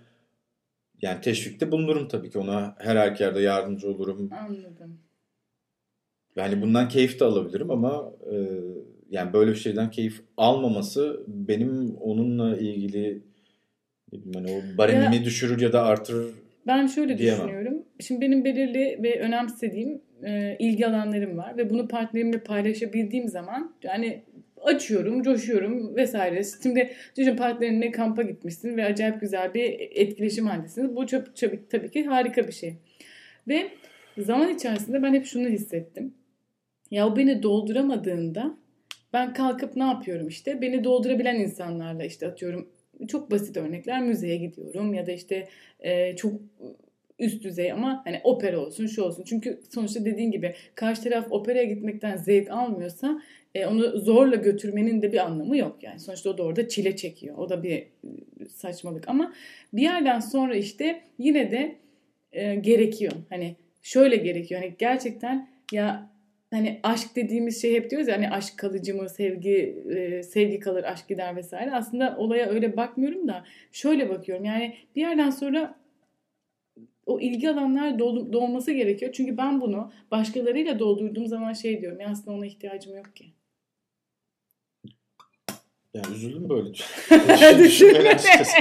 [1.02, 2.38] yani teşvikte bulunurum tabii ki.
[2.38, 4.30] Ona her halükarda yardımcı olurum.
[4.32, 4.98] anladım.
[6.36, 8.34] Yani bundan keyif de alabilirim ama e,
[9.10, 13.22] yani böyle bir şeyden keyif almaması benim onunla ilgili
[14.34, 16.30] hani o baremimi Ya- düşürür ya da artırır.
[16.66, 17.38] Ben şöyle Diyemem.
[17.46, 17.82] düşünüyorum.
[18.00, 24.22] Şimdi benim belirli ve önemsediğim e, ilgi alanlarım var ve bunu partnerimle paylaşabildiğim zaman yani
[24.62, 26.42] açıyorum, coşuyorum vesaire.
[26.62, 30.96] Şimdi düşün partnerinle kampa gitmişsin ve acayip güzel bir etkileşim halindesiniz.
[30.96, 32.74] Bu çok, tabii, tabii ki harika bir şey.
[33.48, 33.68] Ve
[34.18, 36.14] zaman içerisinde ben hep şunu hissettim.
[36.90, 38.56] Ya o beni dolduramadığında
[39.12, 40.60] ben kalkıp ne yapıyorum işte?
[40.60, 42.68] Beni doldurabilen insanlarla işte atıyorum
[43.08, 45.48] çok basit örnekler müzeye gidiyorum ya da işte
[45.80, 46.32] e, çok
[47.18, 49.24] üst düzey ama hani opera olsun şu olsun.
[49.26, 53.22] Çünkü sonuçta dediğin gibi karşı taraf operaya gitmekten zevk almıyorsa
[53.54, 56.00] e, onu zorla götürmenin de bir anlamı yok yani.
[56.00, 57.38] Sonuçta o da orada çile çekiyor.
[57.38, 57.88] O da bir e,
[58.48, 59.32] saçmalık ama
[59.72, 61.76] bir yerden sonra işte yine de
[62.32, 63.12] e, gerekiyor.
[63.28, 64.60] Hani şöyle gerekiyor.
[64.60, 66.10] Hani gerçekten ya
[66.50, 70.84] hani aşk dediğimiz şey hep diyoruz ya hani aşk kalıcı mı sevgi e, sevgi kalır
[70.84, 71.72] aşk gider vesaire.
[71.74, 74.44] Aslında olaya öyle bakmıyorum da şöyle bakıyorum.
[74.44, 75.85] Yani bir yerden sonra
[77.06, 79.12] o ilgi alanlar dolu- dolması gerekiyor.
[79.12, 82.00] Çünkü ben bunu başkalarıyla doldurduğum zaman şey diyorum.
[82.00, 83.32] Ya aslında ona ihtiyacım yok ki.
[85.94, 86.68] Yani üzüldüm böyle.
[88.08, 88.56] Açıkçası.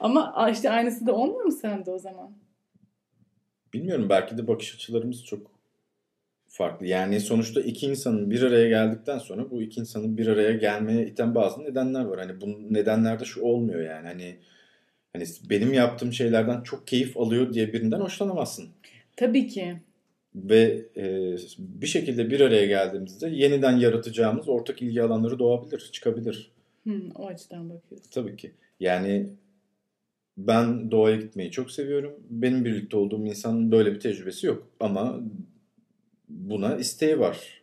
[0.00, 2.32] Ama işte aynısı da olmuyor mu sende o zaman?
[3.74, 5.50] Bilmiyorum belki de bakış açılarımız çok
[6.48, 6.86] farklı.
[6.86, 11.34] Yani sonuçta iki insanın bir araya geldikten sonra bu iki insanın bir araya gelmeye iten
[11.34, 12.18] bazı nedenler var.
[12.18, 14.06] Hani bu nedenlerde şu olmuyor yani.
[14.06, 14.36] Hani
[15.16, 18.68] hani benim yaptığım şeylerden çok keyif alıyor diye birinden hoşlanamazsın.
[19.16, 19.76] Tabii ki.
[20.34, 26.50] Ve e, bir şekilde bir araya geldiğimizde yeniden yaratacağımız ortak ilgi alanları doğabilir, çıkabilir.
[26.82, 28.10] Hmm, o açıdan bakıyorsun.
[28.10, 28.52] Tabii ki.
[28.80, 29.26] Yani
[30.36, 32.12] ben doğaya gitmeyi çok seviyorum.
[32.30, 34.66] Benim birlikte olduğum insanın böyle bir tecrübesi yok.
[34.80, 35.20] Ama
[36.28, 37.55] buna isteği var.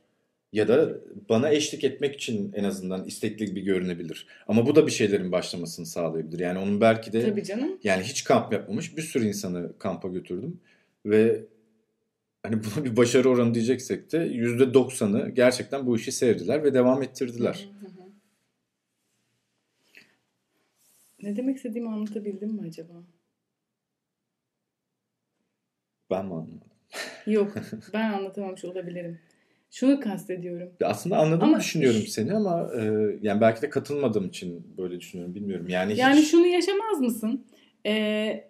[0.53, 0.89] Ya da
[1.29, 4.27] bana eşlik etmek için en azından istekli bir görünebilir.
[4.47, 6.39] Ama bu da bir şeylerin başlamasını sağlayabilir.
[6.39, 7.79] Yani onun belki de Tabii canım.
[7.83, 10.59] yani hiç kamp yapmamış bir sürü insanı kampa götürdüm.
[11.05, 11.45] Ve
[12.43, 17.67] hani buna bir başarı oranı diyeceksek de %90'ı gerçekten bu işi sevdiler ve devam ettirdiler.
[17.81, 18.07] Hı hı hı.
[21.23, 22.93] Ne demek istediğimi anlatabildim mi acaba?
[26.09, 26.61] Ben mi anlamadım?
[27.25, 27.53] Yok,
[27.93, 29.19] ben anlatamamış olabilirim.
[29.73, 30.69] Şunu kastediyorum.
[30.79, 32.81] Ya Aslında anladığımı Ama- düşünüyorum seni ama e,
[33.21, 35.65] yani belki de katılmadığım için böyle düşünüyorum bilmiyorum.
[35.69, 37.45] Yani, Yani hiç şunu yaşamaz mısın?
[37.85, 38.49] Ee,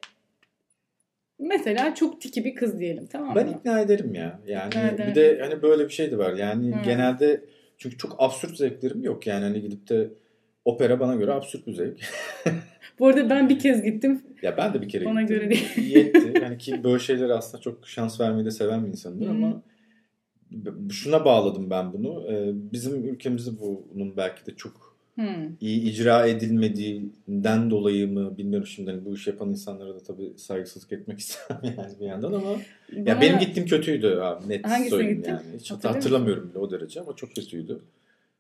[1.40, 3.56] mesela çok tiki bir kız diyelim tamam ben mı?
[3.60, 4.40] ikna ederim ya.
[4.48, 5.08] Yani İkna eder.
[5.08, 6.34] bir de hani böyle bir şey de var.
[6.34, 6.82] Yani Hı.
[6.84, 7.42] genelde
[7.78, 9.28] çünkü çok absürt zevklerim yok.
[9.28, 10.10] Yani hani gidip de
[10.66, 12.00] opera bana göre absürt bir zevk.
[13.00, 14.22] Bu arada ben bir kez gittim.
[14.42, 15.38] ya ben de bir kere Bana gittim.
[15.38, 15.96] göre değil.
[15.96, 16.34] Yetti.
[16.42, 19.32] Yani ki böyle şeyleri aslında çok şans vermeyi de seven bir insanımdır Hı.
[19.32, 19.62] ama
[20.92, 22.32] şuna bağladım ben bunu.
[22.32, 23.52] E, bizim ülkemizde
[23.96, 25.56] bunun belki de çok Hmm.
[25.62, 30.92] iyi icra edilmediğinden dolayı mı bilmiyorum şimdi hani bu iş yapan insanlara da tabii saygısızlık
[30.92, 32.52] etmek istemem yani bir yandan ama
[32.94, 35.32] ya Bana- benim gittiğim kötüydü abi net Hangisine söyleyeyim gittin?
[35.32, 35.44] yani.
[35.60, 37.80] Hiç hatırlamıyorum bile o derece ama çok kötüydü.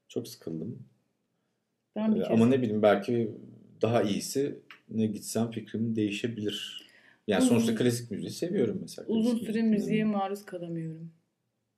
[0.07, 0.79] Çok sıkıldım.
[1.95, 3.31] Ben Ee, ama ne bileyim belki
[3.81, 4.55] daha iyisi
[4.89, 6.83] ne gitsem fikrim değişebilir.
[7.27, 9.07] Yani Uzun- sonuçta klasik müziği seviyorum mesela.
[9.07, 11.11] Uzun süre müziğe maruz kalamıyorum.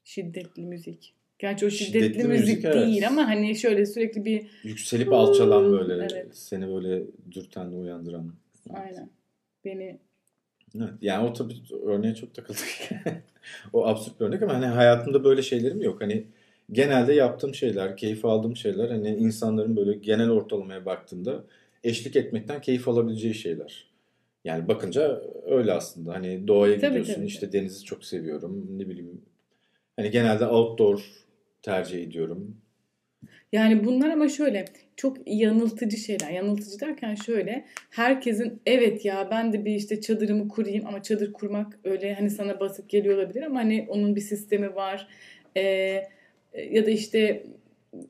[0.05, 1.13] Şiddetli müzik.
[1.39, 2.75] Gerçi o şiddetli, Şiddetli müzik, müzik, evet.
[2.75, 6.37] değil ama hani şöyle sürekli bir Yükselip alçalan böyle Evet.
[6.37, 8.33] seni böyle dürten uyandıran.
[8.69, 9.09] aynen
[9.65, 9.97] beni
[10.75, 11.53] Evet, yani o tabii
[11.85, 12.89] örneğe çok takıldık.
[13.73, 16.01] o absürt bir örnek ama hani hayatımda böyle şeylerim yok.
[16.01, 16.27] Hani
[16.71, 21.43] genelde yaptığım şeyler, keyif aldığım şeyler hani insanların böyle genel ortalamaya baktığında
[21.83, 23.87] eşlik etmekten keyif alabileceği şeyler.
[24.45, 26.13] Yani bakınca öyle aslında.
[26.13, 28.67] Hani doğaya Tabii, gidiyorsun, tabii, işte denizi çok seviyorum.
[28.79, 29.21] Ne bileyim.
[29.97, 31.25] Hani genelde outdoor
[31.61, 32.57] tercih ediyorum.
[33.51, 36.29] Yani bunlar ama şöyle çok yanıltıcı şeyler.
[36.29, 41.79] Yanıltıcı derken şöyle herkesin evet ya ben de bir işte çadırımı kurayım ama çadır kurmak
[41.83, 45.07] öyle hani sana basit geliyor olabilir ama hani onun bir sistemi var.
[45.57, 46.03] Ee,
[46.71, 47.43] ya da işte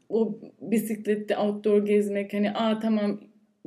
[0.10, 3.21] o bisiklette outdoor gezmek hani aa tamam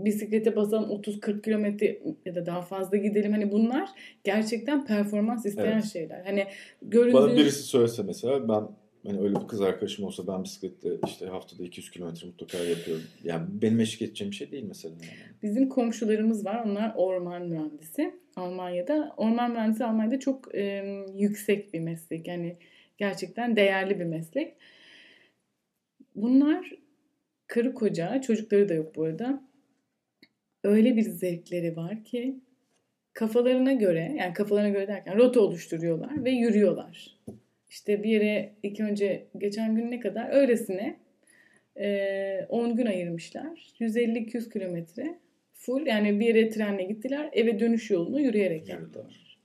[0.05, 3.33] bisiklete basalım 30-40 kilometre ya da daha fazla gidelim.
[3.33, 3.89] Hani bunlar
[4.25, 5.85] gerçekten performans isteyen Evet.
[5.85, 6.25] şeyler.
[6.25, 6.47] Hani
[6.83, 7.15] göründüğü...
[7.15, 8.69] Bana birisi söylese mesela ben
[9.07, 13.05] hani öyle bir kız arkadaşım olsa ben bisikletle işte haftada 200 kilometre mutlaka yapıyorum.
[13.25, 14.95] Yani benim eşlik edeceğim bir şey değil mesela.
[15.43, 16.65] Bizim komşularımız var.
[16.67, 18.15] Onlar orman mühendisi.
[18.37, 19.15] Almanya'da.
[19.17, 20.85] Orman mühendisi Almanya'da çok e,
[21.15, 22.27] yüksek bir meslek.
[22.27, 22.57] Yani
[22.99, 24.57] gerçekten değerli bir meslek.
[26.15, 26.73] Bunlar
[27.47, 29.48] karı koca, çocukları da yok bu arada.
[30.69, 32.35] Öyle bir zevkleri var ki
[33.13, 37.17] kafalarına göre, yani kafalarına göre derken rota oluşturuyorlar ve yürüyorlar.
[37.71, 40.31] İşte bir yere ilk önce geçen gün ne kadar?
[40.33, 40.97] Öylesine
[41.77, 43.73] e, 10 gün ayırmışlar.
[43.81, 45.19] 150-200 kilometre
[45.55, 47.31] full yani bir yere trenle gittiler.
[47.33, 49.39] Eve dönüş yolunu yürüyerek yaptılar.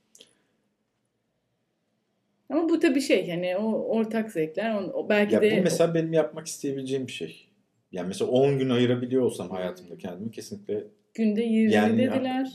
[2.48, 4.74] Ama bu tabii şey yani o ortak zevkler.
[4.74, 7.48] O belki Ya de bu mesela benim yapmak isteyebileceğim bir şey.
[7.92, 12.52] Yani mesela 10 gün ayırabiliyor olsam hayatımda kendimi kesinlikle günde 20 yani dediler.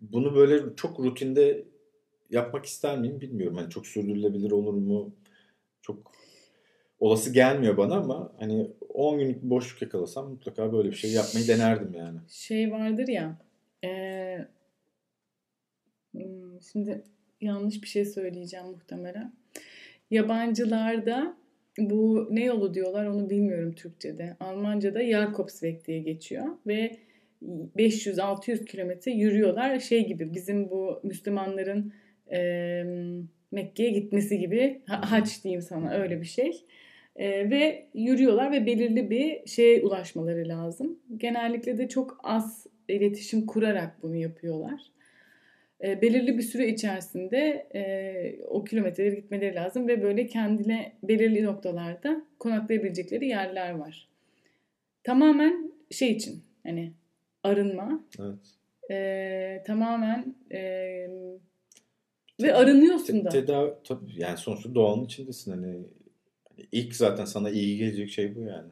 [0.00, 1.64] bunu böyle çok rutinde
[2.30, 3.56] yapmak ister miyim bilmiyorum.
[3.56, 5.14] Hani çok sürdürülebilir olur mu?
[5.82, 6.12] Çok
[7.00, 11.48] olası gelmiyor bana ama hani 10 günlük bir boşluk yakalasam mutlaka böyle bir şey yapmayı
[11.48, 12.18] denerdim yani.
[12.28, 13.38] Şey vardır ya
[16.12, 17.02] hmm, şimdi
[17.40, 19.32] yanlış bir şey söyleyeceğim muhtemelen.
[20.10, 21.36] Yabancılarda
[21.78, 24.36] bu ne yolu diyorlar onu bilmiyorum Türkçe'de.
[24.40, 26.96] Almanca'da Jakobsweg diye geçiyor ve
[27.42, 29.80] 500-600 kilometre yürüyorlar.
[29.80, 31.92] Şey gibi bizim bu Müslümanların
[32.30, 32.86] eee,
[33.52, 36.64] Mekke'ye gitmesi gibi ha- haç diyeyim sana öyle bir şey.
[37.18, 40.98] Eee, ve yürüyorlar ve belirli bir şeye ulaşmaları lazım.
[41.16, 44.80] Genellikle de çok az iletişim kurarak bunu yapıyorlar.
[45.84, 52.22] E, belirli bir süre içerisinde e, o kilometreleri gitmeleri lazım ve böyle kendine belirli noktalarda
[52.38, 54.08] konaklayabilecekleri yerler var.
[55.04, 56.92] Tamamen şey için hani
[57.42, 58.38] arınma, Evet.
[58.90, 60.60] e, tamamen e,
[62.42, 63.28] ve arınıyorsun da.
[63.28, 65.66] tedavi tabii yani sonuçta doğanın içindesin hani
[66.60, 68.68] hani ilk zaten sana iyi gelecek şey bu yani.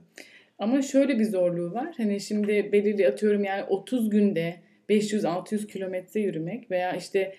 [0.58, 1.94] Ama şöyle bir zorluğu var.
[1.96, 7.34] Hani şimdi belirli atıyorum yani 30 günde 500-600 kilometre yürümek veya işte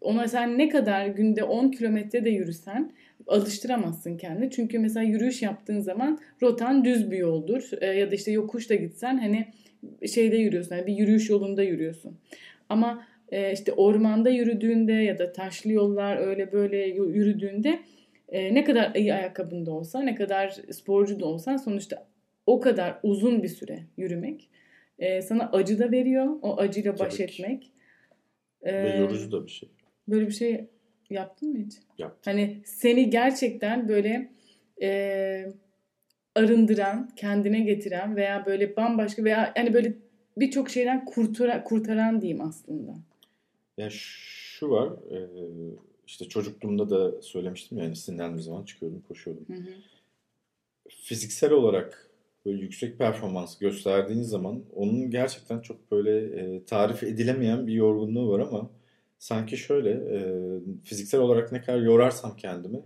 [0.00, 2.92] ona sen ne kadar günde 10 kilometre de yürüsen
[3.26, 4.50] alıştıramazsın kendini.
[4.50, 7.70] Çünkü mesela yürüyüş yaptığın zaman rotan düz bir yoldur.
[7.80, 9.46] Ee, ya da işte yokuş da gitsen hani
[10.06, 10.70] şeyde yürüyorsun.
[10.74, 12.18] hani bir yürüyüş yolunda yürüyorsun.
[12.68, 17.80] Ama e, işte ormanda yürüdüğünde ya da taşlı yollar öyle böyle yürüdüğünde
[18.28, 22.06] e, ne kadar iyi ayakkabında olsa, ne kadar sporcu da olsan sonuçta
[22.46, 24.50] o kadar uzun bir süre yürümek
[24.98, 26.26] e, sana acı da veriyor.
[26.42, 27.42] O acıyla baş Tabii ki.
[27.42, 27.72] etmek.
[28.64, 29.68] Ve E, yorucu da bir şey.
[30.08, 30.64] Böyle bir şey
[31.10, 31.74] yaptın mı hiç?
[31.98, 32.32] Yaptım.
[32.32, 34.30] Hani seni gerçekten böyle
[34.82, 35.46] e,
[36.36, 39.94] arındıran, kendine getiren veya böyle bambaşka veya hani böyle
[40.36, 42.94] birçok şeyden kurtara, kurtaran diyeyim aslında.
[43.78, 45.18] Yani şu var e,
[46.06, 49.46] işte çocukluğumda da söylemiştim yani sinirlendiğim zaman çıkıyordum koşuyordum.
[49.48, 49.74] Hı hı.
[50.88, 52.10] Fiziksel olarak
[52.46, 58.40] böyle yüksek performans gösterdiğiniz zaman onun gerçekten çok böyle e, tarif edilemeyen bir yorgunluğu var
[58.40, 58.70] ama
[59.18, 60.18] sanki şöyle e,
[60.84, 62.82] fiziksel olarak ne kadar yorarsam kendimi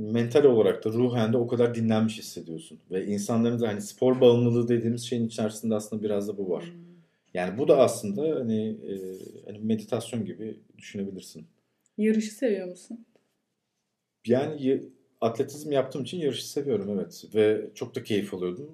[0.00, 2.78] mental olarak da ruhen de o kadar dinlenmiş hissediyorsun.
[2.90, 6.72] Ve insanların da hani spor bağımlılığı dediğimiz şeyin içerisinde aslında biraz da bu var.
[7.34, 8.94] Yani bu da aslında hani, e,
[9.46, 11.46] hani meditasyon gibi düşünebilirsin.
[11.98, 13.06] Yarışı seviyor musun?
[14.26, 14.82] Yani
[15.20, 18.70] atletizm yaptığım için yarışı seviyorum evet ve çok da keyif alıyordum.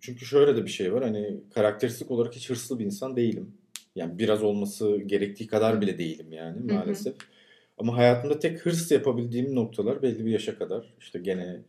[0.00, 3.54] Çünkü şöyle de bir şey var hani karakteristik olarak hiç hırslı bir insan değilim.
[3.94, 6.74] Yani biraz olması gerektiği kadar bile değilim yani hı.
[6.74, 7.14] maalesef.
[7.82, 11.60] Ama hayatımda tek hırs yapabildiğim noktalar belli bir yaşa kadar işte gene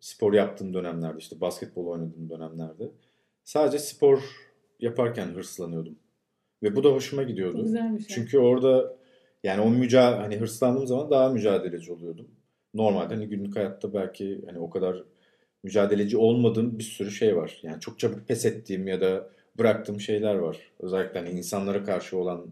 [0.00, 2.90] spor yaptığım dönemlerde işte basketbol oynadığım dönemlerde
[3.44, 4.22] sadece spor
[4.80, 5.98] yaparken hırslanıyordum.
[6.62, 7.62] Ve bu da hoşuma gidiyordu.
[7.62, 8.14] güzel bir şey.
[8.14, 8.96] Çünkü orada
[9.44, 12.28] yani o mücadele hani hırslandığım zaman daha mücadeleci oluyordum.
[12.74, 15.04] normalde hani günlük hayatta belki hani o kadar
[15.62, 17.60] mücadeleci olmadığım bir sürü şey var.
[17.62, 20.58] Yani çok çabuk pes ettiğim ya da bıraktığım şeyler var.
[20.80, 22.46] Özellikle hani insanlara karşı olan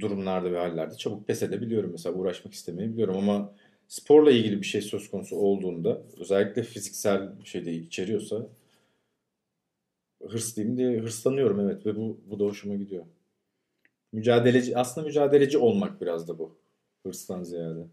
[0.00, 1.92] durumlarda ve hallerde çabuk pes edebiliyorum.
[1.92, 3.54] Mesela uğraşmak istemeyebiliyorum ama
[3.88, 8.46] sporla ilgili bir şey söz konusu olduğunda özellikle fiziksel bir şey de içeriyorsa
[10.28, 13.04] hırslıyım diye hırslanıyorum evet ve bu, bu da hoşuma gidiyor.
[14.12, 16.56] Mücadeleci aslında mücadeleci olmak biraz da bu.
[17.02, 17.86] Hırstan ziyade.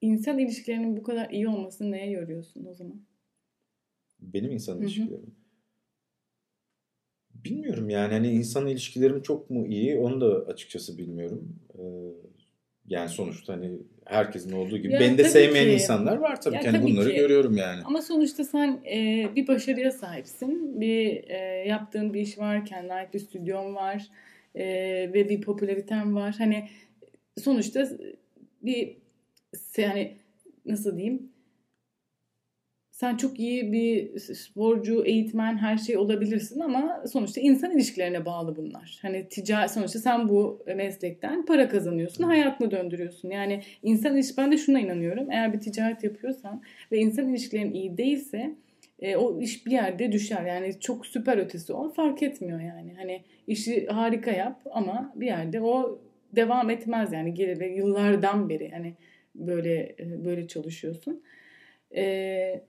[0.00, 3.02] İnsan ilişkilerinin bu kadar iyi olmasını neye yoruyorsun o zaman?
[4.20, 5.34] Benim insan ilişkilerim.
[7.44, 11.58] Bilmiyorum yani hani insan ilişkilerim çok mu iyi onu da açıkçası bilmiyorum.
[11.78, 11.82] Ee,
[12.88, 13.70] yani sonuçta hani
[14.04, 15.72] herkesin olduğu gibi Ya beni de sevmeyen ki.
[15.74, 16.70] insanlar var tabii Ya ki.
[16.70, 17.16] Tabii bunları ki.
[17.16, 17.82] görüyorum yani.
[17.84, 20.80] Ama sonuçta sen e, bir başarıya sahipsin.
[20.80, 24.08] Bir e, yaptığın bir iş var, kendine ait bir stüdyon var
[24.54, 24.64] e,
[25.14, 26.34] ve bir popülariten var.
[26.38, 26.68] Hani
[27.38, 27.88] sonuçta
[28.62, 28.96] bir
[29.76, 30.16] yani
[30.66, 31.31] nasıl diyeyim?
[33.02, 38.98] Sen çok iyi bir sporcu, eğitmen, her şey olabilirsin ama sonuçta insan ilişkilerine bağlı bunlar.
[39.02, 43.30] Hani ticaret sonuçta sen bu meslekten para kazanıyorsun, hayatını döndürüyorsun.
[43.30, 45.30] Yani insan ilişki ben de şuna inanıyorum.
[45.30, 48.54] Eğer bir ticaret yapıyorsan ve insan ilişkilerin iyi değilse
[49.00, 50.44] e, o iş bir yerde düşer.
[50.44, 52.94] Yani çok süper ötesi ol fark etmiyor yani.
[52.96, 56.00] Hani işi harika yap ama bir yerde o
[56.36, 58.94] devam etmez yani gelir yıllardan beri hani
[59.34, 61.22] böyle e, böyle çalışıyorsun.
[61.96, 62.62] E,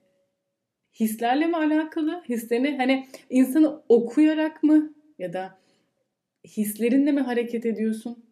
[1.00, 2.24] hislerle mi alakalı?
[2.30, 5.58] Hislerini hani insanı okuyarak mı ya da
[6.48, 8.24] hislerinle mi hareket ediyorsun?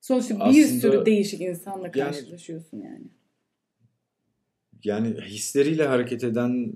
[0.00, 3.04] Sonuçta bir Aslında- sürü değişik insanla karşılaşıyorsun yani.
[4.84, 6.72] Yani hisleriyle hareket eden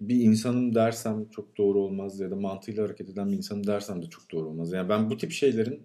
[0.00, 4.06] bir insanım dersem çok doğru olmaz ya da mantığıyla hareket eden bir insanım dersem de
[4.06, 4.72] çok doğru olmaz.
[4.72, 5.82] Yani ben bu tip şeylerin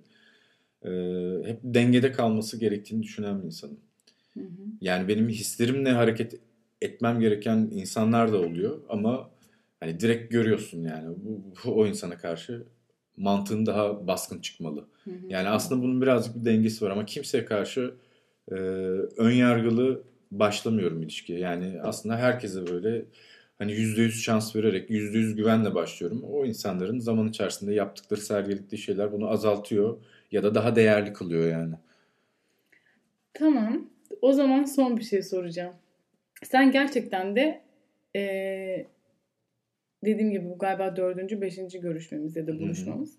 [0.85, 0.89] e,
[1.49, 3.79] hep dengede kalması gerektiğini düşünen bir insanım.
[4.33, 4.47] Hı hı.
[4.81, 6.39] Yani benim hislerimle hareket
[6.81, 9.29] etmem gereken insanlar da oluyor ama
[9.79, 12.65] hani direkt görüyorsun yani bu, bu o insana karşı
[13.17, 14.85] mantığın daha baskın çıkmalı.
[15.03, 15.15] Hı hı.
[15.29, 17.93] Yani aslında bunun birazcık bir dengesi var ama kimseye karşı
[18.51, 18.55] e,
[19.17, 21.39] ön yargılı başlamıyorum ilişkiye.
[21.39, 23.05] Yani aslında herkese böyle
[23.57, 26.23] hani %100 şans vererek %100 güvenle başlıyorum.
[26.23, 29.97] O insanların zaman içerisinde yaptıkları, sergiledikleri şeyler bunu azaltıyor
[30.31, 31.75] ya da daha değerli kılıyor yani.
[33.33, 33.89] Tamam.
[34.21, 35.73] O zaman son bir şey soracağım.
[36.43, 37.61] Sen gerçekten de
[38.15, 38.87] eee,
[40.05, 43.17] dediğim gibi bu galiba dördüncü, beşinci görüşmemiz ya da buluşmamız.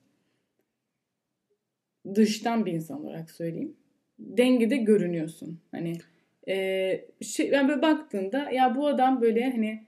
[2.14, 3.76] Dıştan bir insan olarak söyleyeyim.
[4.18, 5.60] Dengede görünüyorsun.
[5.70, 5.98] Hani
[6.46, 9.84] eee şey, yani böyle baktığında ya bu adam böyle hani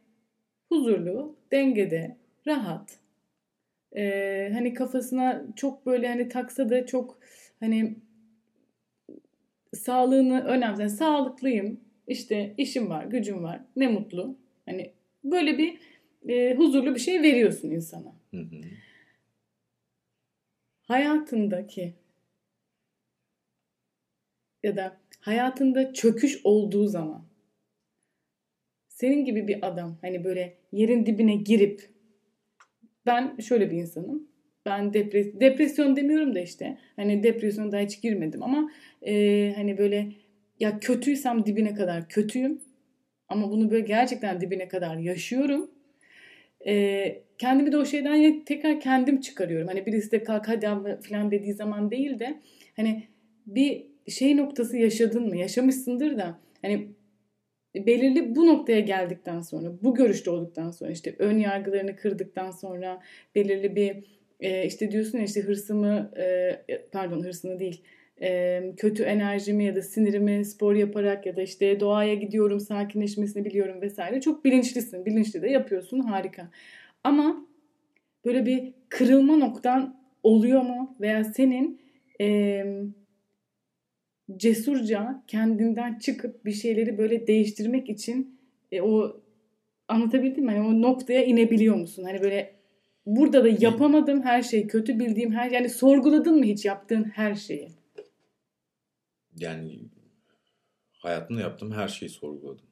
[0.68, 2.16] huzurlu, dengede,
[2.46, 2.98] rahat.
[3.96, 7.18] Eee, hani kafasına çok böyle hani taksa da çok
[7.60, 7.94] hani
[9.74, 10.80] sağlığını önemli.
[10.80, 11.80] Yani sağlıklıyım.
[12.09, 13.61] İşte işim var, gücüm var.
[13.76, 14.38] Ne mutlu.
[14.66, 14.92] Hani
[15.24, 15.78] böyle bir
[16.28, 18.14] e, huzurlu bir şey veriyorsun insana.
[18.30, 18.61] Hı hı.
[20.82, 21.94] Hayatındaki
[24.62, 27.24] ya da hayatında çöküş olduğu zaman
[28.88, 31.90] senin gibi bir adam hani böyle yerin dibine girip
[33.06, 34.28] ben şöyle bir insanım.
[34.66, 38.70] Ben depres depresyon demiyorum da işte hani depresyona da hiç girmedim ama
[39.02, 40.12] e, hani böyle
[40.61, 42.61] ya kötüysem dibine kadar kötüyüm
[43.28, 45.70] ama bunu böyle gerçekten dibine kadar yaşıyorum.
[46.66, 49.68] E, kendimi de o şeyden tekrar kendim çıkarıyorum.
[49.68, 52.40] Hani birisi de kalk hadi abla falan dediği zaman değil de
[52.76, 53.09] hani
[53.46, 55.36] bir şey noktası yaşadın mı?
[55.36, 56.88] Yaşamışsındır da hani
[57.74, 63.02] belirli bu noktaya geldikten sonra, bu görüşte olduktan sonra işte ön yargılarını kırdıktan sonra
[63.34, 64.04] belirli bir
[64.40, 67.82] e, işte diyorsun ya işte hırsımı e, pardon hırsını değil
[68.22, 73.80] e, kötü enerjimi ya da sinirimi spor yaparak ya da işte doğaya gidiyorum sakinleşmesini biliyorum
[73.80, 76.50] vesaire çok bilinçlisin bilinçli de yapıyorsun harika
[77.04, 77.46] ama
[78.24, 81.80] böyle bir kırılma noktan oluyor mu veya senin
[82.20, 82.64] e,
[84.36, 88.38] cesurca kendinden çıkıp bir şeyleri böyle değiştirmek için
[88.72, 89.20] e, o
[89.88, 90.54] anlatabildim mi?
[90.54, 92.04] Yani o noktaya inebiliyor musun?
[92.04, 92.54] Hani böyle
[93.06, 97.77] burada da yapamadım her şey kötü bildiğim her yani sorguladın mı hiç yaptığın her şeyi?
[99.41, 99.78] Yani
[100.93, 102.66] hayatımda yaptığım her şeyi sorguladım.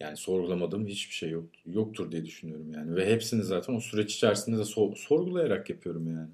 [0.00, 2.96] Yani sorgulamadığım hiçbir şey yok, yoktur diye düşünüyorum yani.
[2.96, 6.30] Ve hepsini zaten o süreç içerisinde de so- sorgulayarak yapıyorum yani.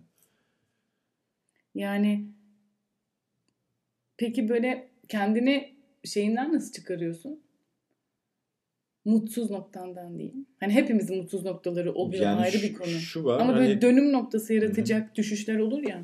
[1.75, 2.25] Yani
[4.17, 7.41] peki böyle kendini şeyinden nasıl çıkarıyorsun?
[9.05, 10.47] Mutsuz noktandan diyeyim.
[10.61, 12.89] Hani hepimizin mutsuz noktaları oluyor Yani ayrı şu- bir konu.
[12.89, 16.03] Şu var Ama böyle hani dönüm noktası yaratacak düşüşler olur ya.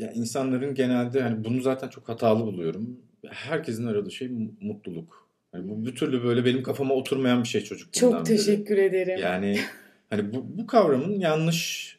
[0.00, 3.00] Ya insanların genelde hani bunu zaten çok hatalı buluyorum.
[3.28, 5.28] Herkesin aradığı şey mu- mutluluk.
[5.54, 8.36] Yani bu bir türlü böyle benim kafama oturmayan bir şey çocukluğumdan Çok beri.
[8.36, 9.18] teşekkür ederim.
[9.22, 9.58] Yani
[10.10, 11.90] hani bu, bu kavramın yanlış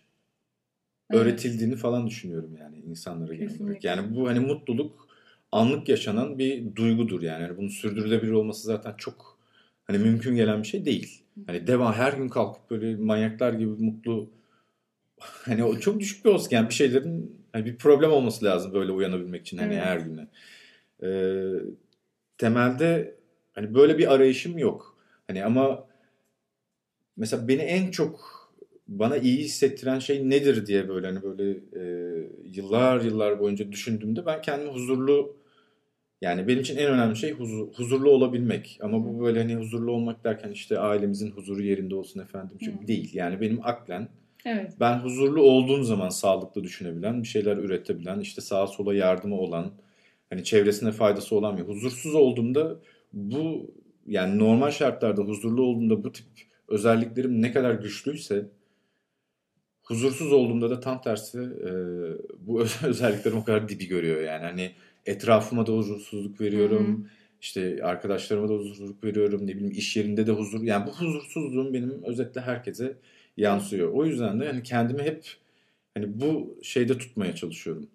[1.11, 1.21] Evet.
[1.21, 3.83] öğretildiğini falan düşünüyorum yani insanlara genel olarak.
[3.83, 5.07] Yani bu hani mutluluk
[5.51, 7.43] anlık yaşanan bir duygudur yani.
[7.43, 9.37] Hani bunun sürdürülebilir olması zaten çok
[9.83, 11.23] hani mümkün gelen bir şey değil.
[11.47, 14.29] Hani devam her gün kalkıp böyle manyaklar gibi mutlu
[15.19, 18.91] hani o çok düşük bir olsun yani bir şeylerin hani bir problem olması lazım böyle
[18.91, 19.83] uyanabilmek için hani Evet.
[19.83, 20.27] her güne.
[21.03, 21.51] Ee,
[22.37, 23.15] temelde
[23.53, 24.97] hani böyle bir arayışım yok.
[25.27, 25.87] Hani ama
[27.17, 28.41] mesela beni en çok
[28.87, 31.83] bana iyi hissettiren şey nedir diye böyle hani böyle e,
[32.43, 35.41] yıllar yıllar boyunca düşündüğümde ben kendimi huzurlu
[36.21, 38.79] yani benim için en önemli şey huzur, huzurlu olabilmek.
[38.81, 42.57] Ama bu böyle hani huzurlu olmak derken işte ailemizin huzuru yerinde olsun efendim.
[42.63, 42.87] Çünkü Hı.
[42.87, 43.09] değil.
[43.13, 44.09] Yani benim aklen
[44.45, 44.73] Evet.
[44.79, 49.71] ben huzurlu olduğum zaman sağlıklı düşünebilen, bir şeyler üretebilen, işte sağa sola yardımı olan,
[50.29, 52.79] hani çevresine faydası olan bir huzursuz olduğumda
[53.13, 53.71] bu
[54.07, 56.25] yani normal şartlarda huzurlu olduğumda bu tip
[56.67, 58.49] özelliklerim ne kadar güçlüyse
[59.83, 61.71] huzursuz olduğumda da tam tersi e,
[62.39, 64.71] bu özelliklerim o kadar dibi görüyor yani hani
[65.05, 67.09] etrafıma da huzursuzluk veriyorum.
[67.41, 69.47] işte arkadaşlarıma da huzursuzluk veriyorum.
[69.47, 70.63] Ne bileyim iş yerinde de huzur.
[70.63, 72.97] Yani bu huzursuzluğum benim özetle herkese
[73.37, 73.91] yansıyor.
[73.93, 75.25] O yüzden de hani kendimi hep
[75.93, 77.89] hani bu şeyde tutmaya çalışıyorum.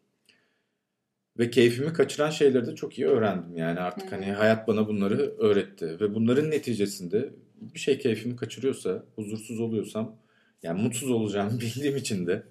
[1.39, 3.57] Ve keyfimi kaçıran şeyleri de çok iyi öğrendim.
[3.57, 6.01] Yani artık hani hayat bana bunları öğretti.
[6.01, 7.31] Ve bunların neticesinde
[7.61, 10.17] bir şey keyfimi kaçırıyorsa, huzursuz oluyorsam,
[10.63, 12.43] yani mutsuz olacağımı bildiğim için de,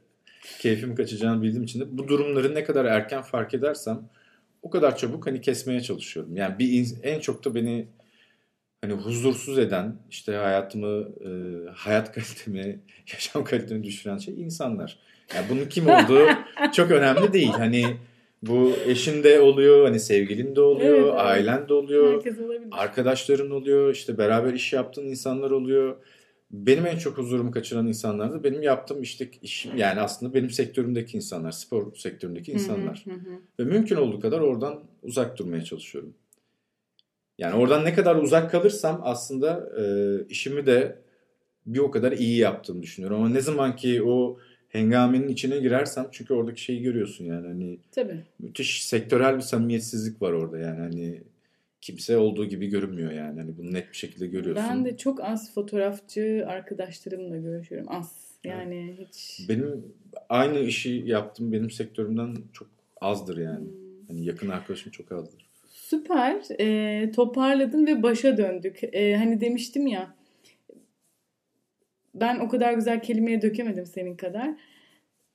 [0.59, 4.09] keyfimi kaçacağını bildiğim için de bu durumları ne kadar erken fark edersem
[4.61, 6.35] o kadar çabuk hani kesmeye çalışıyorum.
[6.37, 7.87] Yani bir en çok da beni
[8.85, 11.29] hani huzursuz eden, işte hayatımı, e,
[11.73, 12.79] hayat kalitemi,
[13.13, 14.99] yaşam kalitemi düşüren şey insanlar.
[15.35, 16.27] Yani bunun kim olduğu
[16.73, 17.51] çok önemli değil.
[17.51, 17.85] Hani
[18.41, 21.19] bu eşin de oluyor, hani sevgilin de oluyor, Evet, evet.
[21.19, 22.23] ailen de oluyor,
[22.71, 25.95] arkadaşların oluyor, işte beraber iş yaptığın insanlar oluyor.
[26.51, 31.17] Benim en çok huzurumu kaçıran insanlar da benim yaptığım işte işim yani aslında benim sektörümdeki
[31.17, 33.05] insanlar, spor sektöründeki insanlar.
[33.05, 33.39] Hı, hı hı.
[33.59, 36.13] Ve mümkün olduğu kadar oradan uzak durmaya çalışıyorum.
[37.37, 39.83] Yani oradan ne kadar uzak kalırsam aslında e,
[40.29, 40.99] işimi de
[41.65, 43.17] bir o kadar iyi yaptığımı düşünüyorum.
[43.17, 48.23] Ama ne zaman ki o hengamenin içine girersem çünkü oradaki şeyi görüyorsun yani hani Tabii.
[48.39, 51.23] müthiş sektörel bir samimiyetsizlik var orada yani hani
[51.81, 54.65] kimse olduğu gibi görünmüyor yani hani bunu net bir şekilde görüyorsun.
[54.69, 57.87] Ben de çok az fotoğrafçı arkadaşlarımla görüşüyorum.
[57.91, 58.25] Az.
[58.43, 59.45] Yani hiç.
[59.49, 59.93] Benim
[60.29, 62.67] aynı işi yaptığım benim sektörümden çok
[63.01, 63.67] azdır yani.
[64.07, 65.44] Hani yakın arkadaşım çok azdır.
[65.85, 66.41] Süper.
[66.59, 68.79] Ee, toparladın ve başa döndük.
[68.83, 70.15] Ee, hani demiştim ya
[72.15, 74.49] ben o kadar güzel kelimeye dökemedim senin kadar.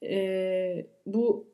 [0.02, 1.48] Ee, bu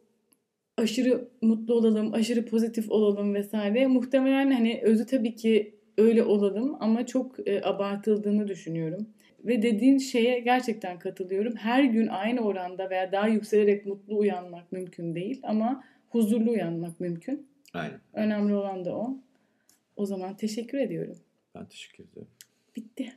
[0.76, 3.86] aşırı mutlu olalım, aşırı pozitif olalım vesaire.
[3.86, 9.06] Muhtemelen hani özü tabii ki öyle olalım ama çok e, abartıldığını düşünüyorum.
[9.44, 11.56] Ve dediğin şeye gerçekten katılıyorum.
[11.56, 17.55] Her gün aynı oranda veya daha yükselerek mutlu uyanmak mümkün değil ama huzurlu uyanmak mümkün.
[17.76, 18.00] Aynen.
[18.12, 19.16] Önemli olan da o.
[19.96, 21.16] O zaman teşekkür ediyorum.
[21.54, 22.28] Ben teşekkür ederim.
[22.76, 23.16] Bitti.